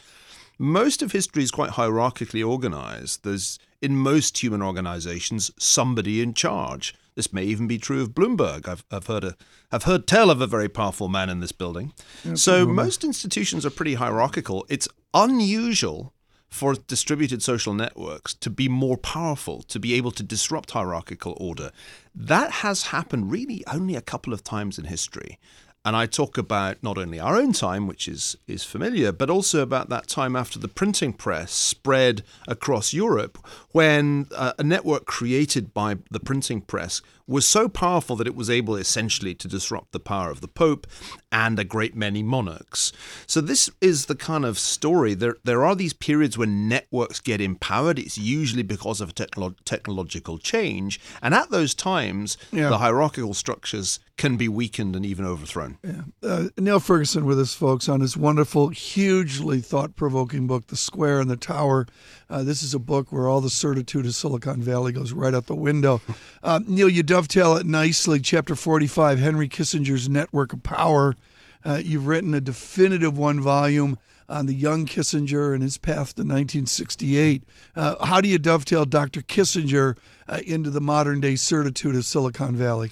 Most 0.58 1.02
of 1.02 1.12
history 1.12 1.44
is 1.44 1.52
quite 1.52 1.72
hierarchically 1.72 2.48
organized. 2.48 3.24
There's, 3.24 3.60
in 3.82 3.98
most 3.98 4.42
human 4.42 4.62
organizations, 4.62 5.52
somebody 5.58 6.22
in 6.22 6.34
charge. 6.34 6.96
This 7.16 7.34
may 7.34 7.44
even 7.44 7.68
be 7.68 7.78
true 7.78 8.02
of 8.02 8.10
Bloomberg. 8.10 8.68
I've, 8.68 8.86
I've 8.92 9.08
heard 9.08 9.24
a, 9.24 9.36
I've 9.72 9.84
heard 9.84 10.08
tell 10.08 10.30
of 10.30 10.42
a 10.42 10.48
very 10.48 10.70
powerful 10.70 11.10
man 11.10 11.30
in 11.30 11.40
this 11.40 11.52
building. 11.52 11.94
so 12.36 12.66
most 12.66 13.04
institutions 13.04 13.66
are 13.66 13.70
pretty 13.70 13.96
hierarchical. 13.96 14.66
It's 14.70 14.88
unusual 15.14 16.14
for 16.56 16.74
distributed 16.74 17.44
social 17.44 17.74
networks 17.74 18.34
to 18.34 18.50
be 18.50 18.70
more 18.70 18.96
powerful, 18.96 19.62
to 19.64 19.78
be 19.78 19.94
able 19.94 20.12
to 20.12 20.24
disrupt 20.24 20.72
hierarchical 20.72 21.36
order. 21.38 21.70
That 22.16 22.50
has 22.64 22.88
happened 22.88 23.30
really 23.30 23.62
only 23.68 23.96
a 23.96 24.02
couple 24.02 24.32
of 24.32 24.42
times 24.42 24.80
in 24.80 24.86
history. 24.86 25.38
And 25.84 25.98
I 25.98 26.06
talk 26.08 26.38
about 26.38 26.82
not 26.82 26.98
only 26.98 27.20
our 27.20 27.36
own 27.36 27.52
time, 27.52 27.86
which 27.88 28.08
is, 28.08 28.38
is 28.48 28.64
familiar, 28.64 29.12
but 29.12 29.30
also 29.30 29.62
about 29.62 29.90
that 29.90 30.08
time 30.08 30.36
after 30.36 30.58
the 30.58 30.70
printing 30.70 31.14
press 31.14 31.52
spread 31.52 32.24
across 32.48 32.94
Europe, 32.94 33.38
when 33.72 34.28
uh, 34.34 34.54
a 34.58 34.64
network 34.64 35.06
created 35.06 35.74
by 35.74 35.98
the 36.10 36.22
printing 36.22 36.62
press 36.62 37.02
was 37.28 37.46
so 37.46 37.68
powerful 37.68 38.16
that 38.16 38.28
it 38.28 38.36
was 38.36 38.50
able 38.50 38.76
essentially 38.78 39.36
to 39.36 39.48
disrupt 39.48 39.92
the 39.92 40.00
power 40.00 40.32
of 40.32 40.42
the 40.42 40.48
Pope 40.48 40.88
and 41.36 41.60
a 41.60 41.66
great 41.66 41.96
many 41.98 42.24
monarchs. 42.24 42.94
So 43.28 43.42
this 43.42 43.70
is 43.82 44.06
the 44.06 44.16
kind 44.16 44.46
of 44.46 44.58
story. 44.58 45.14
There, 45.16 45.36
there 45.44 45.66
are 45.66 45.76
these 45.76 45.92
periods 45.92 46.38
when 46.38 46.70
networks 46.70 47.20
get 47.20 47.42
empowered. 47.42 48.00
It's 48.00 48.18
usually 48.18 48.64
because 48.64 49.02
of 49.02 49.14
technolo- 49.14 49.56
technological 49.66 50.38
change, 50.38 50.98
and 51.22 51.34
at 51.34 51.50
those 51.52 51.76
times, 51.76 52.38
Yeah. 52.54 52.70
the 52.70 52.78
hierarchical 52.78 53.34
structures 53.34 54.00
can 54.18 54.38
be 54.38 54.48
weakened 54.48 54.96
and 54.96 55.06
even 55.06 55.26
overthrown. 55.26 55.78
Uh, 56.24 56.46
Niall 56.58 56.80
Ferguson 56.80 57.26
with 57.26 57.38
us, 57.38 57.54
folks, 57.54 57.90
on 57.90 58.00
his 58.00 58.16
wonderful, 58.16 58.70
hugely 58.70 59.60
thought 59.60 59.98
provoking 59.98 60.48
book, 60.48 60.68
The 60.68 60.78
Square 60.78 61.20
and 61.20 61.30
the 61.30 61.36
Tower. 61.36 61.86
Uh, 62.30 62.42
this 62.42 62.64
is 62.64 62.74
a 62.74 62.80
book 62.80 63.12
where 63.12 63.28
all 63.28 63.42
the 63.42 63.50
certitude 63.50 64.06
of 64.06 64.16
Silicon 64.16 64.62
Valley 64.62 64.94
goes 64.94 65.12
right 65.12 65.34
out 65.34 65.48
the 65.48 65.56
window. 65.56 66.00
Uh, 66.42 66.62
Niall, 66.66 66.88
you 66.88 67.04
dovetail 67.04 67.58
it 67.58 67.66
nicely. 67.66 68.22
Chapter 68.22 68.56
45 68.56 69.20
Henry 69.20 69.50
Kissinger's 69.50 70.08
Network 70.08 70.54
of 70.54 70.64
Power. 70.64 71.18
Uh, 71.66 71.82
you've 71.84 72.08
written 72.08 72.34
a 72.34 72.42
definitive 72.42 73.18
one 73.18 73.42
volume 73.42 73.98
on 74.30 74.46
the 74.46 74.54
young 74.54 74.86
Kissinger 74.86 75.54
and 75.54 75.62
his 75.62 75.78
path 75.78 76.16
to 76.16 76.22
1968. 76.22 77.44
Uh, 77.76 78.06
how 78.06 78.22
do 78.22 78.30
you 78.30 78.38
dovetail 78.38 78.86
Dr. 78.86 79.22
Kissinger 79.22 79.98
uh, 80.28 80.40
into 80.46 80.70
the 80.70 80.82
modern 80.82 81.20
day 81.20 81.36
certitude 81.36 81.96
of 81.96 82.06
Silicon 82.06 82.56
Valley? 82.56 82.92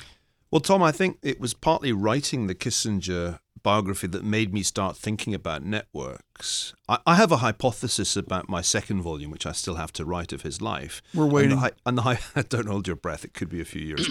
Well, 0.52 0.62
Tom, 0.62 0.84
I 0.84 0.92
think 0.92 1.18
it 1.24 1.40
was 1.40 1.54
partly 1.54 1.92
writing 1.92 2.48
the 2.48 2.56
Kissinger 2.56 3.40
biography 3.64 4.08
that 4.08 4.24
made 4.24 4.54
me 4.54 4.62
start 4.62 4.98
thinking 4.98 5.34
about 5.34 5.64
networks. 5.64 6.74
I, 6.90 7.00
I, 7.08 7.16
have 7.16 7.32
a 7.32 7.38
hypothesis 7.38 8.18
about 8.18 8.50
my 8.50 8.62
second 8.62 9.02
volume, 9.02 9.32
which 9.32 9.46
I 9.46 9.54
still 9.54 9.76
have 9.76 9.94
to 9.94 10.06
write 10.06 10.34
of 10.34 10.42
his 10.42 10.62
life. 10.62 11.02
We're 11.14 11.26
waiting. 11.26 11.54
And 11.54 11.62
the, 11.62 11.74
and 11.86 11.98
the 11.98 12.44
don't 12.50 12.68
hold 12.68 12.88
your 12.88 12.98
breath; 12.98 13.24
it 13.24 13.34
could 13.34 13.50
be 13.50 13.62
a 13.62 13.66
few 13.66 13.82
years. 13.82 14.08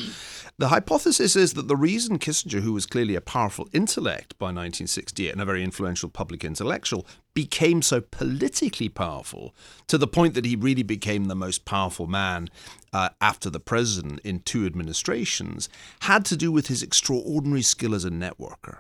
the 0.59 0.69
hypothesis 0.69 1.37
is 1.37 1.53
that 1.55 1.69
the 1.69 1.77
reason 1.77 2.19
Kissinger, 2.19 2.63
who 2.63 2.73
was 2.73 2.87
clearly 2.87 3.15
a 3.15 3.21
powerful 3.21 3.69
intellect 3.73 4.39
by 4.39 4.47
1968 4.47 5.31
and 5.31 5.41
a 5.43 5.45
very 5.45 5.63
influential 5.63 6.09
public 6.09 6.45
intellectual, 6.45 7.07
became 7.35 7.83
so 7.83 8.01
politically 8.01 8.89
powerful 8.89 9.55
to 9.87 9.99
the 9.99 10.07
point 10.07 10.35
that 10.35 10.45
he 10.45 10.57
really 10.57 10.83
became 10.83 11.27
the 11.27 11.35
most 11.35 11.65
powerful 11.65 12.07
man 12.07 12.49
uh, 12.93 13.11
after 13.21 13.51
the 13.51 13.61
president 13.61 14.21
in 14.21 14.41
two 14.41 14.67
administrations 14.67 15.69
had 16.01 16.25
to 16.25 16.37
do 16.37 16.51
with 16.53 16.69
his 16.69 16.83
extraordinary 16.83 17.63
skill 17.63 17.95
as 17.95 18.05
a 18.05 18.11
networker. 18.11 18.79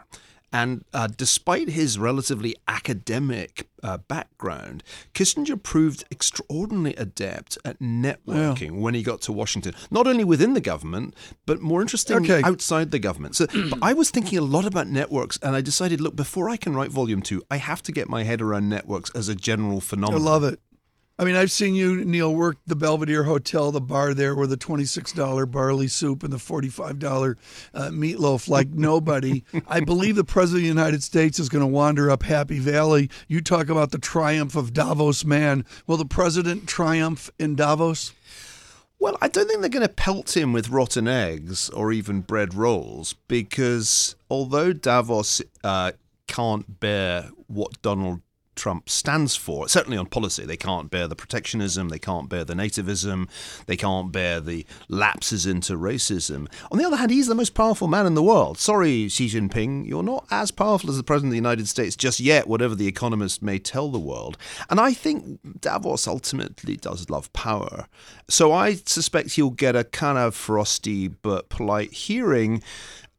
And 0.52 0.84
uh, 0.92 1.08
despite 1.16 1.70
his 1.70 1.98
relatively 1.98 2.54
academic 2.68 3.68
uh, 3.82 3.98
background, 3.98 4.82
Kissinger 5.14 5.60
proved 5.60 6.04
extraordinarily 6.10 6.94
adept 6.96 7.58
at 7.64 7.80
networking 7.80 8.80
when 8.80 8.94
he 8.94 9.02
got 9.02 9.20
to 9.22 9.32
Washington, 9.32 9.74
not 9.90 10.06
only 10.06 10.24
within 10.24 10.54
the 10.54 10.60
government, 10.60 11.14
but 11.46 11.60
more 11.60 11.80
interestingly, 11.80 12.30
okay. 12.30 12.46
outside 12.46 12.90
the 12.90 12.98
government. 12.98 13.34
So 13.36 13.46
but 13.46 13.78
I 13.82 13.92
was 13.92 14.10
thinking 14.10 14.38
a 14.38 14.42
lot 14.42 14.66
about 14.66 14.88
networks, 14.88 15.38
and 15.42 15.56
I 15.56 15.60
decided, 15.60 16.00
look, 16.00 16.16
before 16.16 16.48
I 16.48 16.56
can 16.56 16.74
write 16.74 16.90
volume 16.90 17.22
two, 17.22 17.42
I 17.50 17.56
have 17.56 17.82
to 17.84 17.92
get 17.92 18.08
my 18.08 18.24
head 18.24 18.40
around 18.42 18.68
networks 18.68 19.10
as 19.14 19.28
a 19.28 19.34
general 19.34 19.80
phenomenon. 19.80 20.22
I 20.22 20.24
love 20.24 20.44
it. 20.44 20.60
I 21.18 21.24
mean, 21.24 21.36
I've 21.36 21.50
seen 21.50 21.74
you, 21.74 22.04
Niall, 22.04 22.34
work 22.34 22.56
the 22.66 22.74
Belvedere 22.74 23.24
Hotel, 23.24 23.70
the 23.70 23.80
bar 23.80 24.14
there, 24.14 24.34
with 24.34 24.50
the 24.50 24.56
$26 24.56 25.50
barley 25.50 25.86
soup 25.86 26.22
and 26.22 26.32
the 26.32 26.38
$45 26.38 27.36
uh, 27.74 27.80
meatloaf 27.90 28.48
like 28.48 28.68
nobody. 28.70 29.44
I 29.68 29.80
believe 29.80 30.16
the 30.16 30.24
President 30.24 30.60
of 30.60 30.74
the 30.74 30.80
United 30.80 31.02
States 31.02 31.38
is 31.38 31.48
going 31.48 31.60
to 31.60 31.66
wander 31.66 32.10
up 32.10 32.22
Happy 32.22 32.58
Valley. 32.58 33.10
You 33.28 33.40
talk 33.42 33.68
about 33.68 33.90
the 33.90 33.98
triumph 33.98 34.56
of 34.56 34.72
Davos 34.72 35.24
man. 35.24 35.66
Will 35.86 35.98
the 35.98 36.06
President 36.06 36.66
triumph 36.66 37.30
in 37.38 37.56
Davos? 37.56 38.12
Well, 38.98 39.18
I 39.20 39.28
don't 39.28 39.48
think 39.48 39.60
they're 39.60 39.68
going 39.68 39.86
to 39.86 39.92
pelt 39.92 40.36
him 40.36 40.52
with 40.52 40.70
rotten 40.70 41.08
eggs 41.08 41.68
or 41.70 41.92
even 41.92 42.20
bread 42.20 42.54
rolls 42.54 43.16
because 43.26 44.14
although 44.30 44.72
Davos 44.72 45.42
uh, 45.64 45.92
can't 46.28 46.78
bear 46.80 47.30
what 47.48 47.82
Donald 47.82 48.20
Trump 48.54 48.88
stands 48.88 49.36
for. 49.36 49.68
Certainly 49.68 49.98
on 49.98 50.06
policy, 50.06 50.44
they 50.44 50.56
can't 50.56 50.90
bear 50.90 51.08
the 51.08 51.16
protectionism, 51.16 51.88
they 51.88 51.98
can't 51.98 52.28
bear 52.28 52.44
the 52.44 52.54
nativism, 52.54 53.28
they 53.66 53.76
can't 53.76 54.12
bear 54.12 54.40
the 54.40 54.66
lapses 54.88 55.46
into 55.46 55.74
racism. 55.74 56.50
On 56.70 56.78
the 56.78 56.84
other 56.84 56.96
hand, 56.96 57.10
he's 57.10 57.26
the 57.26 57.34
most 57.34 57.54
powerful 57.54 57.88
man 57.88 58.06
in 58.06 58.14
the 58.14 58.22
world. 58.22 58.58
Sorry, 58.58 59.08
Xi 59.08 59.26
Jinping, 59.26 59.86
you're 59.86 60.02
not 60.02 60.26
as 60.30 60.50
powerful 60.50 60.90
as 60.90 60.96
the 60.96 61.02
President 61.02 61.30
of 61.30 61.32
the 61.32 61.36
United 61.36 61.68
States 61.68 61.96
just 61.96 62.20
yet, 62.20 62.46
whatever 62.46 62.74
the 62.74 62.86
economist 62.86 63.42
may 63.42 63.58
tell 63.58 63.90
the 63.90 63.98
world. 63.98 64.36
And 64.70 64.80
I 64.80 64.92
think 64.92 65.40
Davos 65.60 66.06
ultimately 66.06 66.76
does 66.76 67.10
love 67.10 67.32
power. 67.32 67.86
So 68.28 68.52
I 68.52 68.74
suspect 68.74 69.32
he'll 69.32 69.50
get 69.50 69.76
a 69.76 69.84
kind 69.84 70.18
of 70.18 70.34
frosty 70.34 71.08
but 71.08 71.48
polite 71.48 71.92
hearing. 71.92 72.62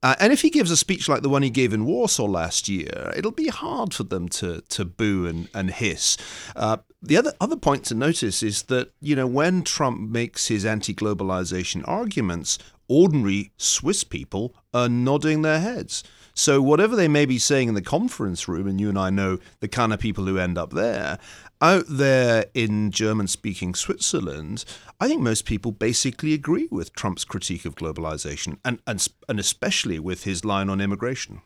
Uh, 0.04 0.16
and 0.20 0.34
if 0.34 0.42
he 0.42 0.50
gives 0.50 0.70
a 0.70 0.78
speech 0.78 1.08
like 1.08 1.22
the 1.22 1.30
one 1.30 1.44
he 1.44 1.50
gave 1.50 1.74
in 1.74 1.86
Warsaw 1.86 2.26
last 2.26 2.68
year, 2.68 3.14
it'll 3.16 3.32
be 3.32 3.48
hard 3.48 3.94
for 3.94 4.04
them 4.04 4.28
to 4.30 4.62
to 4.62 4.84
boo 4.84 5.26
and, 5.26 5.48
and 5.54 5.72
hiss. 5.72 6.18
Uh, 6.56 6.78
the 7.02 7.16
other 7.18 7.34
other 7.40 7.56
point 7.56 7.86
to 7.86 7.96
notice 7.96 8.44
is 8.44 8.64
that 8.64 8.92
you 9.00 9.16
know 9.16 9.26
when 9.26 9.64
Trump 9.64 10.12
makes 10.12 10.48
his 10.48 10.66
anti-globalization 10.66 11.88
arguments, 11.88 12.60
ordinary 12.90 13.52
Swiss 13.58 14.04
people 14.04 14.54
are 14.74 14.90
nodding 14.90 15.42
their 15.42 15.62
heads. 15.62 16.04
So 16.36 16.62
whatever 16.62 16.96
they 16.96 17.08
may 17.08 17.26
be 17.26 17.38
saying 17.38 17.70
in 17.70 17.76
the 17.76 17.82
conference 17.82 18.48
room, 18.48 18.68
and 18.68 18.82
you 18.82 18.90
and 18.90 18.98
I 18.98 19.12
know 19.12 19.38
the 19.60 19.68
kind 19.68 19.94
of 19.94 20.00
people 20.00 20.26
who 20.26 20.40
end 20.40 20.58
up 20.58 20.72
there, 20.72 21.20
out 21.62 21.86
there 21.88 22.46
in 22.54 22.92
German 22.92 23.28
speaking 23.28 23.76
Switzerland, 23.76 24.66
I 25.00 25.08
think 25.08 25.22
most 25.22 25.46
people 25.46 25.72
basically 25.72 26.34
agree 26.34 26.68
with 26.72 26.94
Trump's 26.94 27.24
critique 27.24 27.66
of 27.66 27.76
globalization 27.76 28.58
and, 28.66 28.80
and, 28.88 29.08
and 29.30 29.40
especially 29.40 30.00
with 30.00 30.24
his 30.24 30.44
line 30.44 30.70
on 30.70 30.82
immigration. 30.82 31.42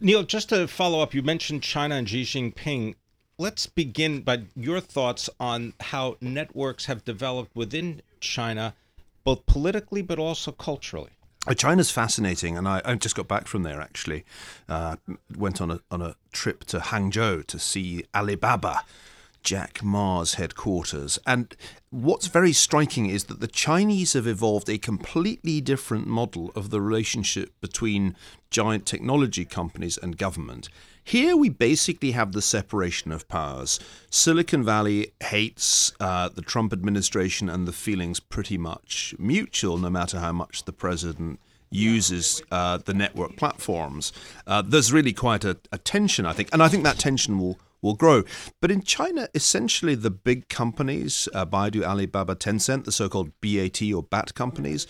Niall, 0.00 0.24
just 0.24 0.48
to 0.48 0.66
follow 0.66 1.00
up, 1.00 1.14
you 1.14 1.22
mentioned 1.22 1.62
China 1.62 1.94
and 1.94 2.08
Xi 2.08 2.22
Jinping. 2.22 2.96
Let's 3.38 3.66
begin 3.66 4.22
by 4.22 4.42
your 4.56 4.80
thoughts 4.80 5.30
on 5.38 5.74
how 5.80 6.16
networks 6.20 6.86
have 6.86 7.04
developed 7.04 7.54
within 7.54 8.02
China, 8.20 8.74
both 9.22 9.46
politically 9.46 10.02
but 10.02 10.18
also 10.18 10.50
culturally. 10.50 11.10
Uh, 11.48 11.54
China's 11.54 11.90
fascinating, 11.90 12.58
and 12.58 12.68
I, 12.68 12.82
I, 12.84 12.94
just 12.94 13.16
got 13.16 13.26
back 13.26 13.46
from 13.46 13.62
there. 13.62 13.80
Actually, 13.80 14.24
uh, 14.68 14.96
went 15.36 15.60
on 15.60 15.70
a 15.70 15.80
on 15.90 16.02
a 16.02 16.14
trip 16.32 16.64
to 16.64 16.78
Hangzhou 16.78 17.46
to 17.46 17.58
see 17.58 18.04
Alibaba, 18.14 18.82
Jack 19.42 19.82
Ma's 19.82 20.34
headquarters. 20.34 21.18
And 21.26 21.56
what's 21.90 22.26
very 22.26 22.52
striking 22.52 23.06
is 23.06 23.24
that 23.24 23.40
the 23.40 23.46
Chinese 23.46 24.12
have 24.12 24.26
evolved 24.26 24.68
a 24.68 24.78
completely 24.78 25.60
different 25.60 26.06
model 26.06 26.52
of 26.54 26.70
the 26.70 26.80
relationship 26.80 27.52
between 27.60 28.14
giant 28.50 28.84
technology 28.84 29.44
companies 29.44 29.96
and 29.96 30.18
government. 30.18 30.68
Here 31.08 31.38
we 31.38 31.48
basically 31.48 32.10
have 32.10 32.32
the 32.32 32.42
separation 32.42 33.12
of 33.12 33.26
powers. 33.28 33.80
Silicon 34.10 34.62
Valley 34.62 35.12
hates 35.22 35.90
uh, 36.00 36.28
the 36.28 36.42
Trump 36.42 36.70
administration, 36.70 37.48
and 37.48 37.66
the 37.66 37.72
feeling's 37.72 38.20
pretty 38.20 38.58
much 38.58 39.14
mutual, 39.18 39.78
no 39.78 39.88
matter 39.88 40.18
how 40.18 40.32
much 40.32 40.66
the 40.66 40.72
president 40.74 41.40
uses 41.70 42.42
uh, 42.50 42.76
the 42.84 42.92
network 42.92 43.36
platforms. 43.36 44.12
Uh, 44.46 44.60
there's 44.60 44.92
really 44.92 45.14
quite 45.14 45.46
a, 45.46 45.56
a 45.72 45.78
tension, 45.78 46.26
I 46.26 46.34
think, 46.34 46.50
and 46.52 46.62
I 46.62 46.68
think 46.68 46.84
that 46.84 46.98
tension 46.98 47.38
will 47.38 47.58
will 47.80 47.94
grow. 47.94 48.24
But 48.60 48.70
in 48.70 48.82
China, 48.82 49.28
essentially 49.34 49.94
the 49.94 50.10
big 50.10 50.48
companies, 50.48 51.28
uh, 51.32 51.46
Baidu, 51.46 51.84
Alibaba, 51.84 52.34
Tencent, 52.34 52.84
the 52.84 52.92
so 52.92 53.08
called 53.08 53.30
BAT 53.40 53.80
or 53.94 54.02
BAT 54.02 54.34
companies, 54.34 54.86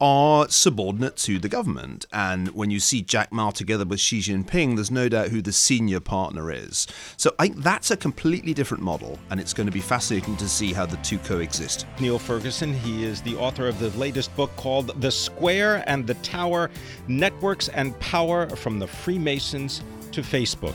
are 0.00 0.48
subordinate 0.48 1.16
to 1.16 1.38
the 1.38 1.48
government. 1.48 2.06
And 2.12 2.48
when 2.48 2.70
you 2.70 2.80
see 2.80 3.02
Jack 3.02 3.32
Ma 3.32 3.50
together 3.50 3.84
with 3.84 4.00
Xi 4.00 4.20
Jinping, 4.20 4.74
there's 4.74 4.90
no 4.90 5.08
doubt 5.08 5.28
who 5.28 5.42
the 5.42 5.52
senior 5.52 6.00
partner 6.00 6.50
is. 6.50 6.86
So 7.16 7.34
I 7.38 7.48
think 7.48 7.62
that's 7.62 7.90
a 7.90 7.96
completely 7.96 8.54
different 8.54 8.82
model, 8.82 9.18
and 9.30 9.40
it's 9.40 9.52
going 9.52 9.66
to 9.66 9.72
be 9.72 9.80
fascinating 9.80 10.36
to 10.36 10.48
see 10.48 10.72
how 10.72 10.86
the 10.86 10.96
two 10.98 11.18
coexist. 11.18 11.86
Niall 12.00 12.18
Ferguson, 12.18 12.72
he 12.72 13.04
is 13.04 13.22
the 13.22 13.36
author 13.36 13.68
of 13.68 13.78
the 13.78 13.90
latest 13.98 14.34
book 14.36 14.54
called 14.56 15.00
The 15.00 15.10
Square 15.10 15.84
and 15.86 16.06
the 16.06 16.14
Tower 16.14 16.70
Networks 17.08 17.68
and 17.68 17.98
Power 18.00 18.48
from 18.48 18.78
the 18.78 18.86
Freemasons 18.86 19.82
to 20.12 20.22
Facebook. 20.22 20.74